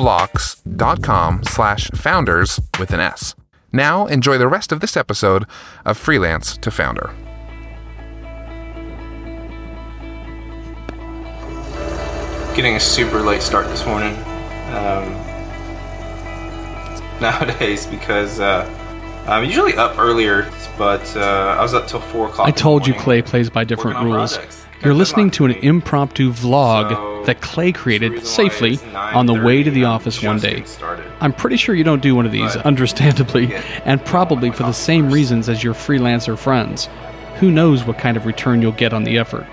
That's 0.00 0.56
audioblocks.com 0.56 1.44
slash 1.44 1.90
founders 1.90 2.60
with 2.78 2.92
an 2.92 3.00
S. 3.00 3.34
Now 3.72 4.06
enjoy 4.06 4.38
the 4.38 4.48
rest 4.48 4.72
of 4.72 4.80
this 4.80 4.96
episode 4.96 5.46
of 5.84 5.98
Freelance 5.98 6.56
to 6.58 6.70
Founder. 6.70 7.14
Getting 12.56 12.76
a 12.76 12.80
super 12.80 13.20
late 13.20 13.42
start 13.42 13.66
this 13.66 13.86
morning. 13.86 14.14
Um, 14.70 15.12
nowadays 17.20 17.86
because 17.86 18.40
uh, 18.40 18.68
I'm 19.26 19.44
usually 19.44 19.74
up 19.74 19.98
earlier, 19.98 20.50
but 20.78 21.14
uh, 21.16 21.56
I 21.58 21.62
was 21.62 21.74
up 21.74 21.86
till 21.86 22.00
four 22.00 22.28
o'clock. 22.28 22.48
I 22.48 22.50
told 22.50 22.86
you 22.86 22.94
Clay 22.94 23.22
plays 23.22 23.50
by 23.50 23.64
different 23.64 24.00
rules. 24.00 24.38
You're 24.82 24.94
listening 24.94 25.30
to 25.32 25.44
an 25.44 25.52
impromptu 25.52 26.32
vlog 26.32 27.26
that 27.26 27.42
Clay 27.42 27.70
created 27.70 28.24
safely 28.26 28.78
on 28.94 29.26
the 29.26 29.34
way 29.34 29.62
to 29.62 29.70
the 29.70 29.84
office 29.84 30.22
one 30.22 30.38
day. 30.38 30.64
I'm 31.20 31.34
pretty 31.34 31.58
sure 31.58 31.74
you 31.74 31.84
don't 31.84 32.00
do 32.00 32.14
one 32.14 32.24
of 32.24 32.32
these, 32.32 32.56
understandably, 32.56 33.54
and 33.84 34.02
probably 34.04 34.50
for 34.50 34.62
the 34.62 34.72
same 34.72 35.10
reasons 35.10 35.50
as 35.50 35.62
your 35.62 35.74
freelancer 35.74 36.38
friends. 36.38 36.88
Who 37.40 37.50
knows 37.50 37.84
what 37.84 37.98
kind 37.98 38.16
of 38.16 38.24
return 38.24 38.62
you'll 38.62 38.72
get 38.72 38.94
on 38.94 39.04
the 39.04 39.18
effort? 39.18 39.46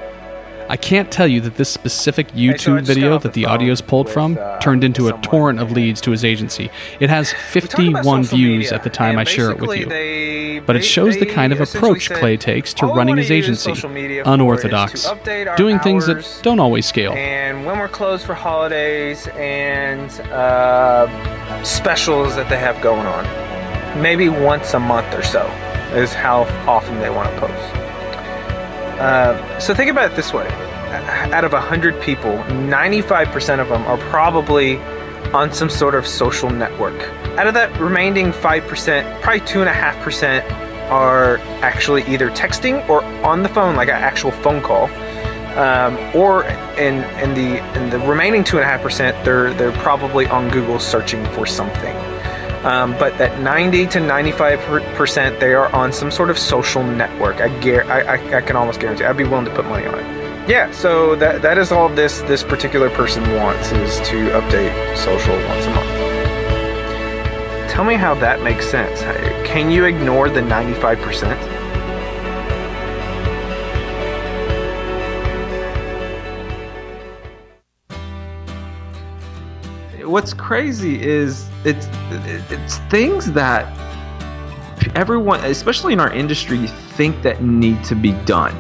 I 0.70 0.78
can't 0.78 1.12
tell 1.12 1.28
you 1.28 1.42
that 1.42 1.56
this 1.56 1.70
specific 1.70 2.28
YouTube 2.30 2.84
video 2.84 3.18
that 3.20 3.34
the 3.34 3.46
audio 3.46 3.72
is 3.72 3.82
pulled 3.82 4.10
from 4.10 4.38
uh, 4.40 4.60
turned 4.60 4.84
into 4.84 5.08
a 5.08 5.14
torrent 5.22 5.60
of 5.60 5.72
leads 5.72 6.02
to 6.02 6.12
his 6.12 6.26
agency. 6.26 6.70
It 7.00 7.10
has 7.10 7.32
51 7.32 8.24
views 8.26 8.72
at 8.72 8.84
the 8.84 8.90
time 8.90 9.18
I 9.18 9.24
share 9.24 9.52
it 9.52 9.60
with 9.60 9.78
you. 9.78 10.62
But 10.66 10.76
it 10.76 10.84
shows 10.84 11.18
the 11.18 11.26
kind 11.26 11.54
of 11.54 11.62
approach 11.62 12.10
Clay 12.10 12.38
takes 12.38 12.74
to 12.76 12.86
running 12.86 13.18
his 13.18 13.32
agency. 13.32 13.74
Unorthodox. 14.26 15.10
Doing 15.56 15.80
things 15.80 16.06
that 16.08 16.40
don't 16.44 16.60
always 16.60 16.86
scale. 16.86 17.14
And 17.14 17.66
when 17.66 17.80
we're 17.80 17.88
closed 17.88 18.26
for 18.26 18.34
holidays 18.34 19.28
and 19.36 20.10
uh, 20.32 21.64
specials 21.64 22.36
that 22.36 22.50
they 22.50 22.58
have 22.58 22.82
going 22.82 23.06
on. 23.06 24.02
Maybe 24.02 24.30
once 24.30 24.74
a 24.74 24.80
month 24.80 25.14
or 25.14 25.24
so 25.24 25.46
is 25.94 26.14
how 26.14 26.44
often 26.68 27.00
they 27.00 27.10
want 27.10 27.34
to 27.34 27.40
post. 27.40 27.87
Uh, 29.00 29.60
so 29.60 29.74
think 29.74 29.92
about 29.92 30.12
it 30.12 30.16
this 30.16 30.34
way 30.34 30.48
out 30.88 31.44
of 31.44 31.54
100 31.54 32.02
people, 32.02 32.32
95% 32.32 33.60
of 33.60 33.70
them 33.70 33.84
are 33.84 33.98
probably 34.10 34.78
on 35.34 35.52
some 35.52 35.70
sort 35.70 35.96
of 35.96 36.08
social 36.08 36.50
network. 36.50 37.00
Out 37.38 37.48
of 37.48 37.54
that 37.54 37.78
remaining 37.80 38.32
5%, 38.32 39.22
probably 39.22 39.42
2.5% 39.42 40.50
are 40.90 41.38
actually 41.62 42.04
either 42.04 42.30
texting 42.30 42.88
or 42.88 43.04
on 43.26 43.44
the 43.44 43.50
phone, 43.50 43.76
like 43.76 43.90
an 43.90 43.96
actual 43.96 44.32
phone 44.32 44.62
call. 44.62 44.90
Um, 45.58 45.98
or 46.16 46.44
in, 46.78 47.04
in 47.20 47.34
the 47.34 47.58
in 47.76 47.90
the 47.90 47.98
remaining 48.08 48.44
two 48.44 48.58
and 48.58 48.64
a 48.64 48.68
half 48.68 48.84
percent, 48.84 49.18
they're 49.26 49.52
they're 49.56 49.72
probably 49.72 50.28
on 50.28 50.52
Google 50.52 50.78
searching 50.78 51.26
for 51.32 51.48
something. 51.48 51.96
Um, 52.66 52.94
but 52.98 53.18
that 53.20 53.40
90 53.42 53.88
to 53.88 54.00
95 54.00 54.60
percent, 54.96 55.40
they 55.40 55.54
are 55.54 55.74
on 55.74 55.94
some 55.94 56.10
sort 56.12 56.30
of 56.30 56.38
social 56.40 56.84
network. 56.84 57.38
I, 57.38 57.48
gar- 57.62 57.86
I, 57.86 58.02
I, 58.18 58.38
I 58.38 58.42
can 58.42 58.56
almost 58.56 58.80
guarantee. 58.80 59.06
I'd 59.06 59.16
be 59.18 59.24
willing 59.24 59.46
to 59.46 59.54
put 59.54 59.66
money 59.66 59.86
on 59.86 60.00
it. 60.00 60.50
Yeah, 60.50 60.72
so 60.72 61.16
that 61.18 61.42
that 61.42 61.58
is 61.58 61.72
all 61.72 61.90
this 61.90 62.22
this 62.22 62.42
particular 62.44 62.90
person 62.90 63.22
wants 63.36 63.72
is 63.74 63.98
to 64.08 64.30
update 64.30 64.74
social 64.98 65.36
once 65.48 65.66
a 65.66 65.70
month. 65.72 67.70
Tell 67.70 67.84
me 67.84 67.96
how 67.96 68.16
that 68.16 68.42
makes 68.42 68.68
sense. 68.68 69.02
Can 69.48 69.70
you 69.70 69.86
ignore 69.86 70.30
the 70.30 70.42
95 70.42 71.00
what's 80.08 80.34
crazy 80.34 81.02
is 81.02 81.48
it's 81.64 81.88
it's 82.52 82.78
things 82.90 83.32
that 83.34 83.66
everyone, 84.96 85.44
especially 85.44 85.94
in 85.94 86.00
our 86.00 86.12
industry, 86.14 86.68
think 86.68 87.22
that 87.24 87.44
need 87.44 87.84
to 87.86 87.96
be 87.96 88.12
done. 88.26 88.56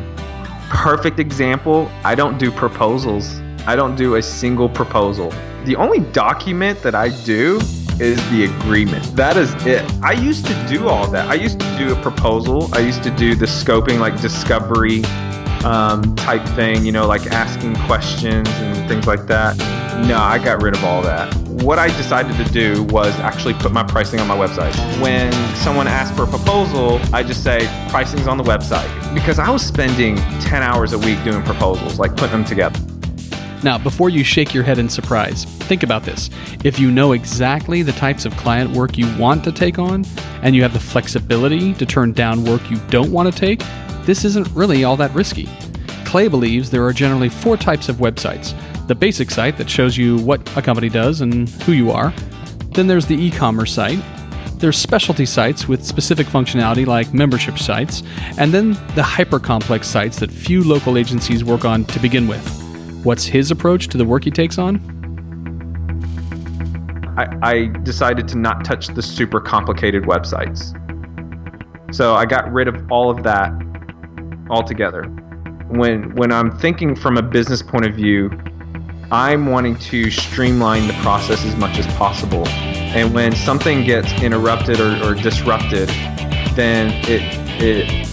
Perfect 0.69 1.19
example: 1.19 1.89
I 2.03 2.15
don't 2.15 2.37
do 2.37 2.51
proposals 2.51 3.41
I 3.67 3.75
don't 3.75 3.97
do 3.97 4.15
a 4.15 4.21
single 4.21 4.69
proposal. 4.69 5.29
The 5.65 5.75
only 5.75 5.99
document 5.99 6.81
that 6.83 6.95
I 6.95 7.09
do 7.25 7.57
is 7.99 8.15
the 8.29 8.45
agreement. 8.45 9.03
That 9.17 9.35
is 9.35 9.53
it. 9.65 9.83
I 10.01 10.13
used 10.13 10.45
to 10.45 10.67
do 10.69 10.87
all 10.87 11.05
that. 11.11 11.27
I 11.27 11.33
used 11.33 11.59
to 11.59 11.77
do 11.77 11.93
a 11.93 12.01
proposal. 12.01 12.73
I 12.73 12.79
used 12.79 13.03
to 13.03 13.11
do 13.11 13.35
the 13.35 13.45
scoping, 13.45 13.99
like 13.99 14.21
discovery 14.21 15.03
um, 15.65 16.15
type 16.15 16.47
thing, 16.55 16.85
you 16.85 16.93
know, 16.93 17.07
like 17.07 17.27
asking 17.27 17.75
questions 17.87 18.47
and 18.47 18.87
things 18.87 19.05
like 19.05 19.27
that. 19.27 19.59
No, 20.05 20.17
I 20.19 20.37
got 20.37 20.61
rid 20.61 20.75
of 20.75 20.83
all 20.83 21.01
that. 21.01 21.33
What 21.63 21.79
I 21.79 21.87
decided 21.87 22.37
to 22.37 22.53
do 22.53 22.83
was 22.83 23.13
actually 23.19 23.55
put 23.55 23.71
my 23.71 23.83
pricing 23.83 24.19
on 24.19 24.27
my 24.27 24.37
website. 24.37 24.73
When 25.01 25.33
someone 25.55 25.87
asked 25.87 26.15
for 26.15 26.23
a 26.23 26.27
proposal, 26.27 26.99
I 27.11 27.23
just 27.23 27.43
say 27.43 27.67
pricing's 27.89 28.27
on 28.27 28.37
the 28.37 28.43
website 28.43 29.13
because 29.13 29.39
I 29.39 29.49
was 29.49 29.65
spending 29.65 30.15
10 30.39 30.61
hours 30.61 30.93
a 30.93 30.99
week 30.99 31.21
doing 31.23 31.41
proposals, 31.43 31.99
like 31.99 32.15
putting 32.15 32.31
them 32.31 32.45
together. 32.45 32.79
Now, 33.63 33.77
before 33.77 34.09
you 34.09 34.23
shake 34.23 34.53
your 34.53 34.63
head 34.63 34.77
in 34.77 34.87
surprise, 34.87 35.45
think 35.45 35.81
about 35.81 36.03
this. 36.03 36.29
If 36.63 36.79
you 36.79 36.91
know 36.91 37.13
exactly 37.13 37.81
the 37.81 37.91
types 37.91 38.25
of 38.25 38.37
client 38.37 38.71
work 38.71 38.97
you 38.97 39.13
want 39.17 39.43
to 39.45 39.51
take 39.51 39.79
on, 39.79 40.05
and 40.43 40.55
you 40.55 40.61
have 40.61 40.73
the 40.73 40.79
flexibility 40.79 41.73
to 41.73 41.85
turn 41.85 42.13
down 42.13 42.45
work 42.45 42.69
you 42.69 42.77
don't 42.89 43.11
want 43.11 43.33
to 43.33 43.37
take, 43.37 43.61
this 44.05 44.23
isn't 44.23 44.47
really 44.51 44.83
all 44.83 44.95
that 44.97 45.13
risky. 45.13 45.49
Clay 46.05 46.27
believes 46.27 46.69
there 46.69 46.85
are 46.85 46.93
generally 46.93 47.29
four 47.29 47.57
types 47.57 47.89
of 47.89 47.97
websites 47.97 48.53
the 48.87 48.95
basic 48.95 49.29
site 49.29 49.57
that 49.57 49.69
shows 49.69 49.97
you 49.97 50.17
what 50.19 50.41
a 50.57 50.61
company 50.61 50.89
does 50.89 51.21
and 51.21 51.49
who 51.49 51.73
you 51.73 51.91
are. 51.91 52.13
Then 52.71 52.87
there's 52.87 53.05
the 53.05 53.15
e 53.15 53.29
commerce 53.29 53.73
site. 53.73 53.99
There's 54.59 54.77
specialty 54.77 55.25
sites 55.25 55.67
with 55.67 55.85
specific 55.85 56.25
functionality 56.25 56.85
like 56.85 57.13
membership 57.13 57.59
sites, 57.59 58.01
and 58.37 58.51
then 58.51 58.71
the 58.95 59.03
hyper 59.03 59.39
complex 59.39 59.87
sites 59.87 60.19
that 60.19 60.31
few 60.31 60.63
local 60.63 60.97
agencies 60.97 61.43
work 61.43 61.63
on 61.63 61.85
to 61.85 61.99
begin 61.99 62.27
with. 62.27 62.45
What's 63.03 63.25
his 63.25 63.51
approach 63.51 63.87
to 63.89 63.97
the 63.97 64.05
work 64.05 64.23
he 64.23 64.31
takes 64.31 64.57
on? 64.57 64.81
I, 67.17 67.27
I 67.41 67.65
decided 67.83 68.27
to 68.29 68.37
not 68.37 68.63
touch 68.63 68.87
the 68.87 69.01
super 69.01 69.39
complicated 69.39 70.03
websites. 70.03 70.73
So 71.93 72.15
I 72.15 72.25
got 72.25 72.51
rid 72.51 72.67
of 72.67 72.91
all 72.91 73.09
of 73.09 73.23
that 73.23 73.51
altogether. 74.49 75.03
When 75.69 76.15
when 76.15 76.31
I'm 76.31 76.57
thinking 76.57 76.95
from 76.95 77.17
a 77.17 77.21
business 77.21 77.61
point 77.61 77.85
of 77.85 77.95
view, 77.95 78.29
I'm 79.11 79.45
wanting 79.45 79.77
to 79.77 80.11
streamline 80.11 80.87
the 80.87 80.93
process 80.95 81.45
as 81.45 81.55
much 81.55 81.77
as 81.77 81.87
possible. 81.95 82.47
And 82.47 83.13
when 83.13 83.35
something 83.35 83.85
gets 83.85 84.11
interrupted 84.21 84.79
or, 84.79 85.01
or 85.03 85.15
disrupted, 85.15 85.87
then 86.55 86.91
it 87.07 87.21
it 87.61 88.07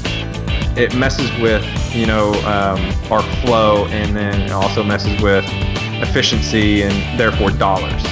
it 0.77 0.95
messes 0.95 1.31
with 1.41 1.65
you 1.95 2.07
know 2.07 2.33
um, 2.45 2.81
our 3.11 3.23
flow, 3.43 3.87
and 3.87 4.15
then 4.15 4.43
it 4.43 4.53
also 4.53 4.85
messes 4.85 5.21
with 5.21 5.45
efficiency 6.03 6.83
and 6.83 7.19
therefore 7.19 7.51
dollars. 7.51 8.03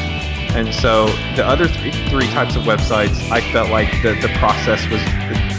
And 0.55 0.75
so 0.75 1.07
the 1.35 1.47
other 1.47 1.67
three, 1.67 1.93
three 2.11 2.27
types 2.29 2.57
of 2.57 2.65
websites, 2.65 3.31
I 3.31 3.41
felt 3.53 3.71
like 3.71 3.91
the, 4.03 4.15
the 4.21 4.29
process 4.39 4.87
was 4.91 5.01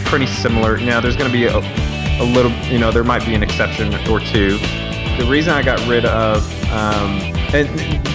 pretty 0.08 0.26
similar. 0.26 0.78
Now 0.78 1.00
there's 1.00 1.16
going 1.16 1.30
to 1.30 1.36
be 1.36 1.46
a, 1.46 1.56
a 1.56 2.24
little, 2.24 2.52
you 2.70 2.78
know, 2.78 2.92
there 2.92 3.02
might 3.02 3.24
be 3.26 3.34
an 3.34 3.42
exception 3.42 3.92
or 4.08 4.20
two. 4.20 4.58
The 5.18 5.26
reason 5.30 5.52
I 5.52 5.62
got 5.62 5.84
rid 5.86 6.04
of, 6.04 6.42
um, 6.70 7.20
and 7.54 7.68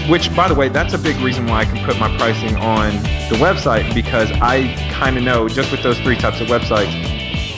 which 0.10 0.34
by 0.36 0.48
the 0.48 0.56
way, 0.56 0.70
that's 0.70 0.94
a 0.94 0.98
big 0.98 1.16
reason 1.18 1.46
why 1.46 1.62
I 1.62 1.66
can 1.66 1.84
put 1.86 1.98
my 1.98 2.16
pricing 2.18 2.56
on 2.58 2.94
the 3.30 3.38
website 3.38 3.94
because 3.94 4.32
I 4.42 4.74
kind 4.92 5.18
of 5.18 5.24
know 5.24 5.48
just 5.48 5.72
with 5.72 5.82
those 5.82 5.98
three 6.00 6.18
types 6.18 6.42
of 6.42 6.48
websites, 6.48 6.92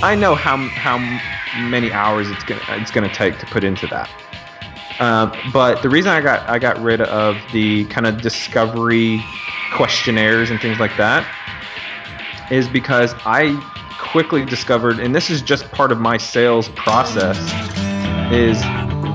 I 0.04 0.16
know 0.16 0.36
how 0.36 0.58
how 0.58 0.98
many 1.60 1.92
hours 1.92 2.30
it's 2.30 2.44
gonna 2.44 2.62
it's 2.70 2.92
gonna 2.92 3.14
take 3.14 3.40
to 3.40 3.46
put 3.48 3.64
into 3.64 3.88
that. 3.88 4.10
Uh, 5.00 5.36
but 5.52 5.82
the 5.82 5.90
reason 5.90 6.12
I 6.12 6.22
got 6.22 6.48
I 6.48 6.60
got 6.60 6.80
rid 6.80 7.02
of 7.02 7.36
the 7.52 7.86
kind 7.86 8.06
of 8.06 8.22
discovery 8.22 9.24
questionnaires 9.74 10.52
and 10.52 10.60
things 10.62 10.80
like 10.80 10.96
that 10.98 11.26
is 12.52 12.68
because 12.68 13.16
I 13.26 13.60
quickly 13.98 14.46
discovered, 14.46 15.00
and 15.00 15.16
this 15.16 15.30
is 15.30 15.42
just 15.42 15.72
part 15.72 15.92
of 15.92 16.00
my 16.00 16.18
sales 16.18 16.70
process, 16.70 17.38
is 18.32 18.62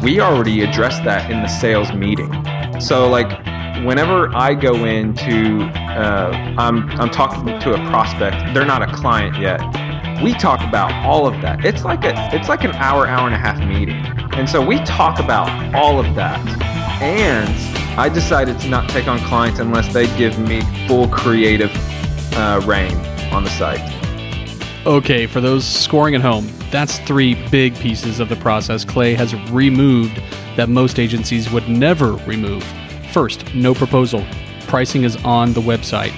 we 0.07 0.21
already 0.21 0.63
addressed 0.63 1.03
that 1.03 1.29
in 1.33 1.43
the 1.43 1.49
sales 1.49 1.93
meeting. 1.93 2.31
So 2.81 3.09
like 3.09 3.29
whenever 3.85 4.33
I 4.37 4.55
go 4.55 4.85
into 4.85 5.65
uh, 5.65 6.55
I'm 6.57 6.89
I'm 7.01 7.11
talking 7.11 7.59
to 7.59 7.75
a 7.75 7.79
prospect, 7.91 8.55
they're 8.55 8.65
not 8.65 8.83
a 8.83 8.93
client 8.95 9.37
yet. 9.37 9.61
We 10.23 10.33
talk 10.35 10.61
about 10.61 10.93
all 11.05 11.27
of 11.27 11.43
that. 11.43 11.65
It's 11.65 11.85
like 11.85 12.05
a 12.05 12.31
it's 12.33 12.49
like 12.49 12.63
an 12.63 12.71
hour, 12.77 13.09
hour 13.09 13.27
and 13.27 13.35
a 13.35 13.39
half 13.39 13.59
meeting. 13.59 13.97
And 14.35 14.49
so 14.49 14.65
we 14.65 14.79
talk 14.85 15.19
about 15.19 15.75
all 15.75 15.99
of 15.99 16.15
that. 16.15 16.39
And 17.03 17.99
I 17.99 18.09
decided 18.09 18.61
to 18.61 18.69
not 18.69 18.89
take 18.89 19.09
on 19.09 19.19
clients 19.19 19.59
unless 19.59 19.93
they 19.93 20.07
give 20.17 20.39
me 20.39 20.61
full 20.87 21.09
creative 21.09 21.73
uh, 22.35 22.63
rein 22.65 22.97
on 23.33 23.43
the 23.43 23.51
site. 23.51 23.96
Okay, 24.87 25.27
for 25.27 25.41
those 25.41 25.67
scoring 25.67 26.15
at 26.15 26.21
home, 26.21 26.49
that's 26.71 27.01
three 27.01 27.35
big 27.51 27.75
pieces 27.75 28.21
of 28.21 28.29
the 28.29 28.37
process 28.37 28.85
Clay 28.85 29.15
has 29.15 29.35
removed 29.51 30.23
that 30.55 30.69
most 30.69 31.01
agencies 31.01 31.51
would 31.51 31.69
never 31.69 32.13
remove. 32.19 32.63
First, 33.11 33.53
no 33.53 33.75
proposal. 33.75 34.25
Pricing 34.69 35.03
is 35.03 35.17
on 35.25 35.55
the 35.55 35.61
website. 35.61 36.13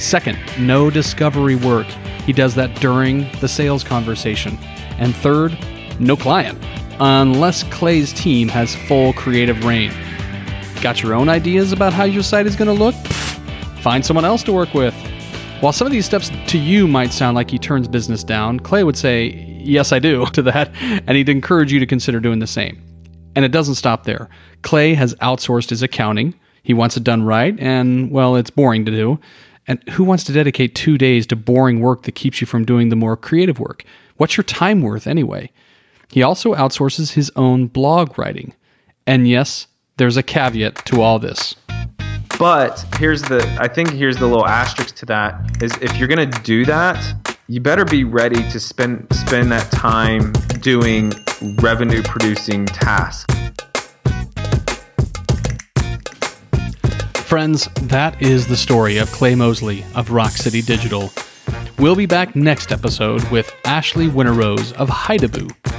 Second, 0.00 0.38
no 0.58 0.88
discovery 0.88 1.56
work. 1.56 1.86
He 2.24 2.32
does 2.32 2.54
that 2.54 2.74
during 2.80 3.30
the 3.40 3.48
sales 3.48 3.84
conversation. 3.84 4.56
And 4.96 5.14
third, 5.14 5.54
no 6.00 6.16
client, 6.16 6.58
unless 6.98 7.64
Clay's 7.64 8.14
team 8.14 8.48
has 8.48 8.74
full 8.74 9.12
creative 9.12 9.62
rein. 9.62 9.92
Got 10.80 11.02
your 11.02 11.12
own 11.12 11.28
ideas 11.28 11.70
about 11.70 11.92
how 11.92 12.04
your 12.04 12.22
site 12.22 12.46
is 12.46 12.56
going 12.56 12.74
to 12.74 12.84
look? 12.84 12.94
Pfft, 12.94 13.82
find 13.82 14.06
someone 14.06 14.24
else 14.24 14.42
to 14.44 14.54
work 14.54 14.72
with. 14.72 14.94
While 15.60 15.72
some 15.72 15.86
of 15.86 15.92
these 15.92 16.04
steps 16.04 16.30
to 16.48 16.58
you 16.58 16.86
might 16.86 17.14
sound 17.14 17.34
like 17.34 17.50
he 17.50 17.58
turns 17.58 17.88
business 17.88 18.22
down, 18.22 18.60
Clay 18.60 18.84
would 18.84 18.96
say, 18.96 19.28
Yes, 19.58 19.90
I 19.90 19.98
do, 19.98 20.26
to 20.34 20.42
that, 20.42 20.70
and 20.80 21.16
he'd 21.16 21.30
encourage 21.30 21.72
you 21.72 21.80
to 21.80 21.86
consider 21.86 22.20
doing 22.20 22.40
the 22.40 22.46
same. 22.46 22.82
And 23.34 23.44
it 23.44 23.52
doesn't 23.52 23.76
stop 23.76 24.04
there. 24.04 24.28
Clay 24.62 24.94
has 24.94 25.14
outsourced 25.16 25.70
his 25.70 25.82
accounting. 25.82 26.34
He 26.62 26.74
wants 26.74 26.96
it 26.96 27.04
done 27.04 27.22
right, 27.22 27.58
and, 27.58 28.10
well, 28.10 28.36
it's 28.36 28.50
boring 28.50 28.84
to 28.84 28.92
do. 28.92 29.18
And 29.66 29.82
who 29.90 30.04
wants 30.04 30.24
to 30.24 30.32
dedicate 30.32 30.74
two 30.74 30.98
days 30.98 31.26
to 31.28 31.36
boring 31.36 31.80
work 31.80 32.02
that 32.02 32.14
keeps 32.14 32.40
you 32.40 32.46
from 32.46 32.64
doing 32.64 32.90
the 32.90 32.96
more 32.96 33.16
creative 33.16 33.58
work? 33.58 33.82
What's 34.18 34.36
your 34.36 34.44
time 34.44 34.82
worth 34.82 35.06
anyway? 35.06 35.50
He 36.10 36.22
also 36.22 36.54
outsources 36.54 37.12
his 37.12 37.32
own 37.34 37.66
blog 37.66 38.18
writing. 38.18 38.54
And 39.06 39.26
yes, 39.26 39.68
there's 39.96 40.16
a 40.16 40.22
caveat 40.22 40.84
to 40.86 41.00
all 41.00 41.18
this. 41.18 41.56
But 42.38 42.84
here's 42.98 43.22
the 43.22 43.56
I 43.58 43.66
think 43.66 43.90
here's 43.90 44.18
the 44.18 44.26
little 44.26 44.46
asterisk 44.46 44.94
to 44.96 45.06
that 45.06 45.62
is 45.62 45.72
if 45.80 45.96
you're 45.96 46.08
gonna 46.08 46.26
do 46.26 46.66
that, 46.66 47.02
you 47.48 47.60
better 47.60 47.84
be 47.84 48.04
ready 48.04 48.42
to 48.50 48.60
spend 48.60 49.06
spend 49.10 49.50
that 49.52 49.70
time 49.72 50.32
doing 50.60 51.12
revenue 51.60 52.02
producing 52.02 52.66
tasks. 52.66 53.32
Friends, 57.22 57.68
that 57.82 58.20
is 58.20 58.46
the 58.46 58.56
story 58.56 58.98
of 58.98 59.10
Clay 59.12 59.34
Mosley 59.34 59.84
of 59.94 60.10
Rock 60.10 60.32
City 60.32 60.60
Digital. 60.60 61.10
We'll 61.78 61.96
be 61.96 62.06
back 62.06 62.36
next 62.36 62.70
episode 62.70 63.24
with 63.30 63.50
Ashley 63.64 64.08
Winterrose 64.08 64.72
of 64.74 64.88
Hidaboo. 64.88 65.75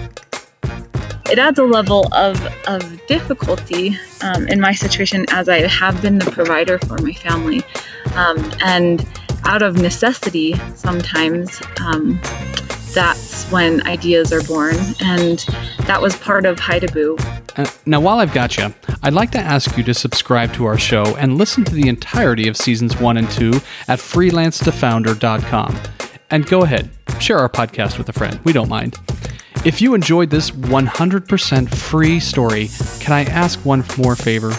It 1.29 1.39
adds 1.39 1.59
a 1.59 1.63
level 1.63 2.07
of, 2.13 2.41
of 2.67 3.05
difficulty 3.07 3.97
um, 4.21 4.47
in 4.47 4.61
my 4.61 4.71
situation 4.71 5.25
as 5.29 5.49
I 5.49 5.67
have 5.67 6.01
been 6.01 6.19
the 6.19 6.31
provider 6.31 6.79
for 6.79 6.97
my 6.99 7.13
family. 7.13 7.63
Um, 8.15 8.51
and 8.63 9.05
out 9.43 9.61
of 9.61 9.75
necessity, 9.77 10.53
sometimes 10.75 11.61
um, 11.81 12.19
that's 12.93 13.43
when 13.51 13.85
ideas 13.85 14.31
are 14.31 14.41
born. 14.43 14.75
And 15.01 15.39
that 15.85 16.01
was 16.01 16.15
part 16.17 16.45
of 16.45 16.57
Hidaboo. 16.57 17.19
Uh, 17.57 17.69
now, 17.85 17.99
while 17.99 18.19
I've 18.19 18.33
got 18.33 18.57
you, 18.57 18.73
I'd 19.03 19.13
like 19.13 19.31
to 19.31 19.39
ask 19.39 19.77
you 19.77 19.83
to 19.83 19.93
subscribe 19.93 20.53
to 20.53 20.65
our 20.65 20.77
show 20.77 21.15
and 21.17 21.37
listen 21.37 21.63
to 21.65 21.73
the 21.73 21.89
entirety 21.89 22.47
of 22.47 22.55
seasons 22.55 22.97
one 22.99 23.17
and 23.17 23.29
two 23.31 23.53
at 23.87 23.99
freelancetofounder.com. 23.99 25.79
And 26.29 26.45
go 26.45 26.63
ahead, 26.63 26.89
share 27.19 27.39
our 27.39 27.49
podcast 27.49 27.97
with 27.97 28.09
a 28.09 28.13
friend. 28.13 28.39
We 28.43 28.53
don't 28.53 28.69
mind. 28.69 28.97
If 29.67 29.81
you 29.81 29.95
enjoyed 29.95 30.29
this 30.29 30.49
100% 30.49 31.75
free 31.75 32.21
story, 32.21 32.69
can 33.01 33.11
I 33.11 33.25
ask 33.25 33.65
one 33.65 33.83
more 33.97 34.15
favor? 34.15 34.53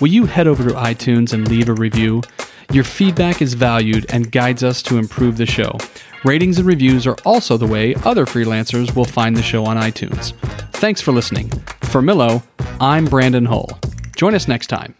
Will 0.00 0.06
you 0.06 0.26
head 0.26 0.46
over 0.46 0.62
to 0.62 0.74
iTunes 0.76 1.32
and 1.32 1.48
leave 1.48 1.68
a 1.68 1.74
review? 1.74 2.22
Your 2.70 2.84
feedback 2.84 3.42
is 3.42 3.54
valued 3.54 4.06
and 4.10 4.30
guides 4.30 4.62
us 4.62 4.80
to 4.82 4.98
improve 4.98 5.36
the 5.36 5.46
show. 5.46 5.78
Ratings 6.24 6.58
and 6.58 6.66
reviews 6.68 7.08
are 7.08 7.16
also 7.24 7.56
the 7.56 7.66
way 7.66 7.96
other 8.04 8.24
freelancers 8.24 8.94
will 8.94 9.04
find 9.04 9.36
the 9.36 9.42
show 9.42 9.64
on 9.64 9.78
iTunes. 9.78 10.32
Thanks 10.74 11.00
for 11.00 11.10
listening. 11.10 11.50
For 11.80 12.00
Milo, 12.00 12.44
I'm 12.80 13.06
Brandon 13.06 13.46
Hull. 13.46 13.80
Join 14.14 14.32
us 14.32 14.46
next 14.46 14.68
time. 14.68 14.94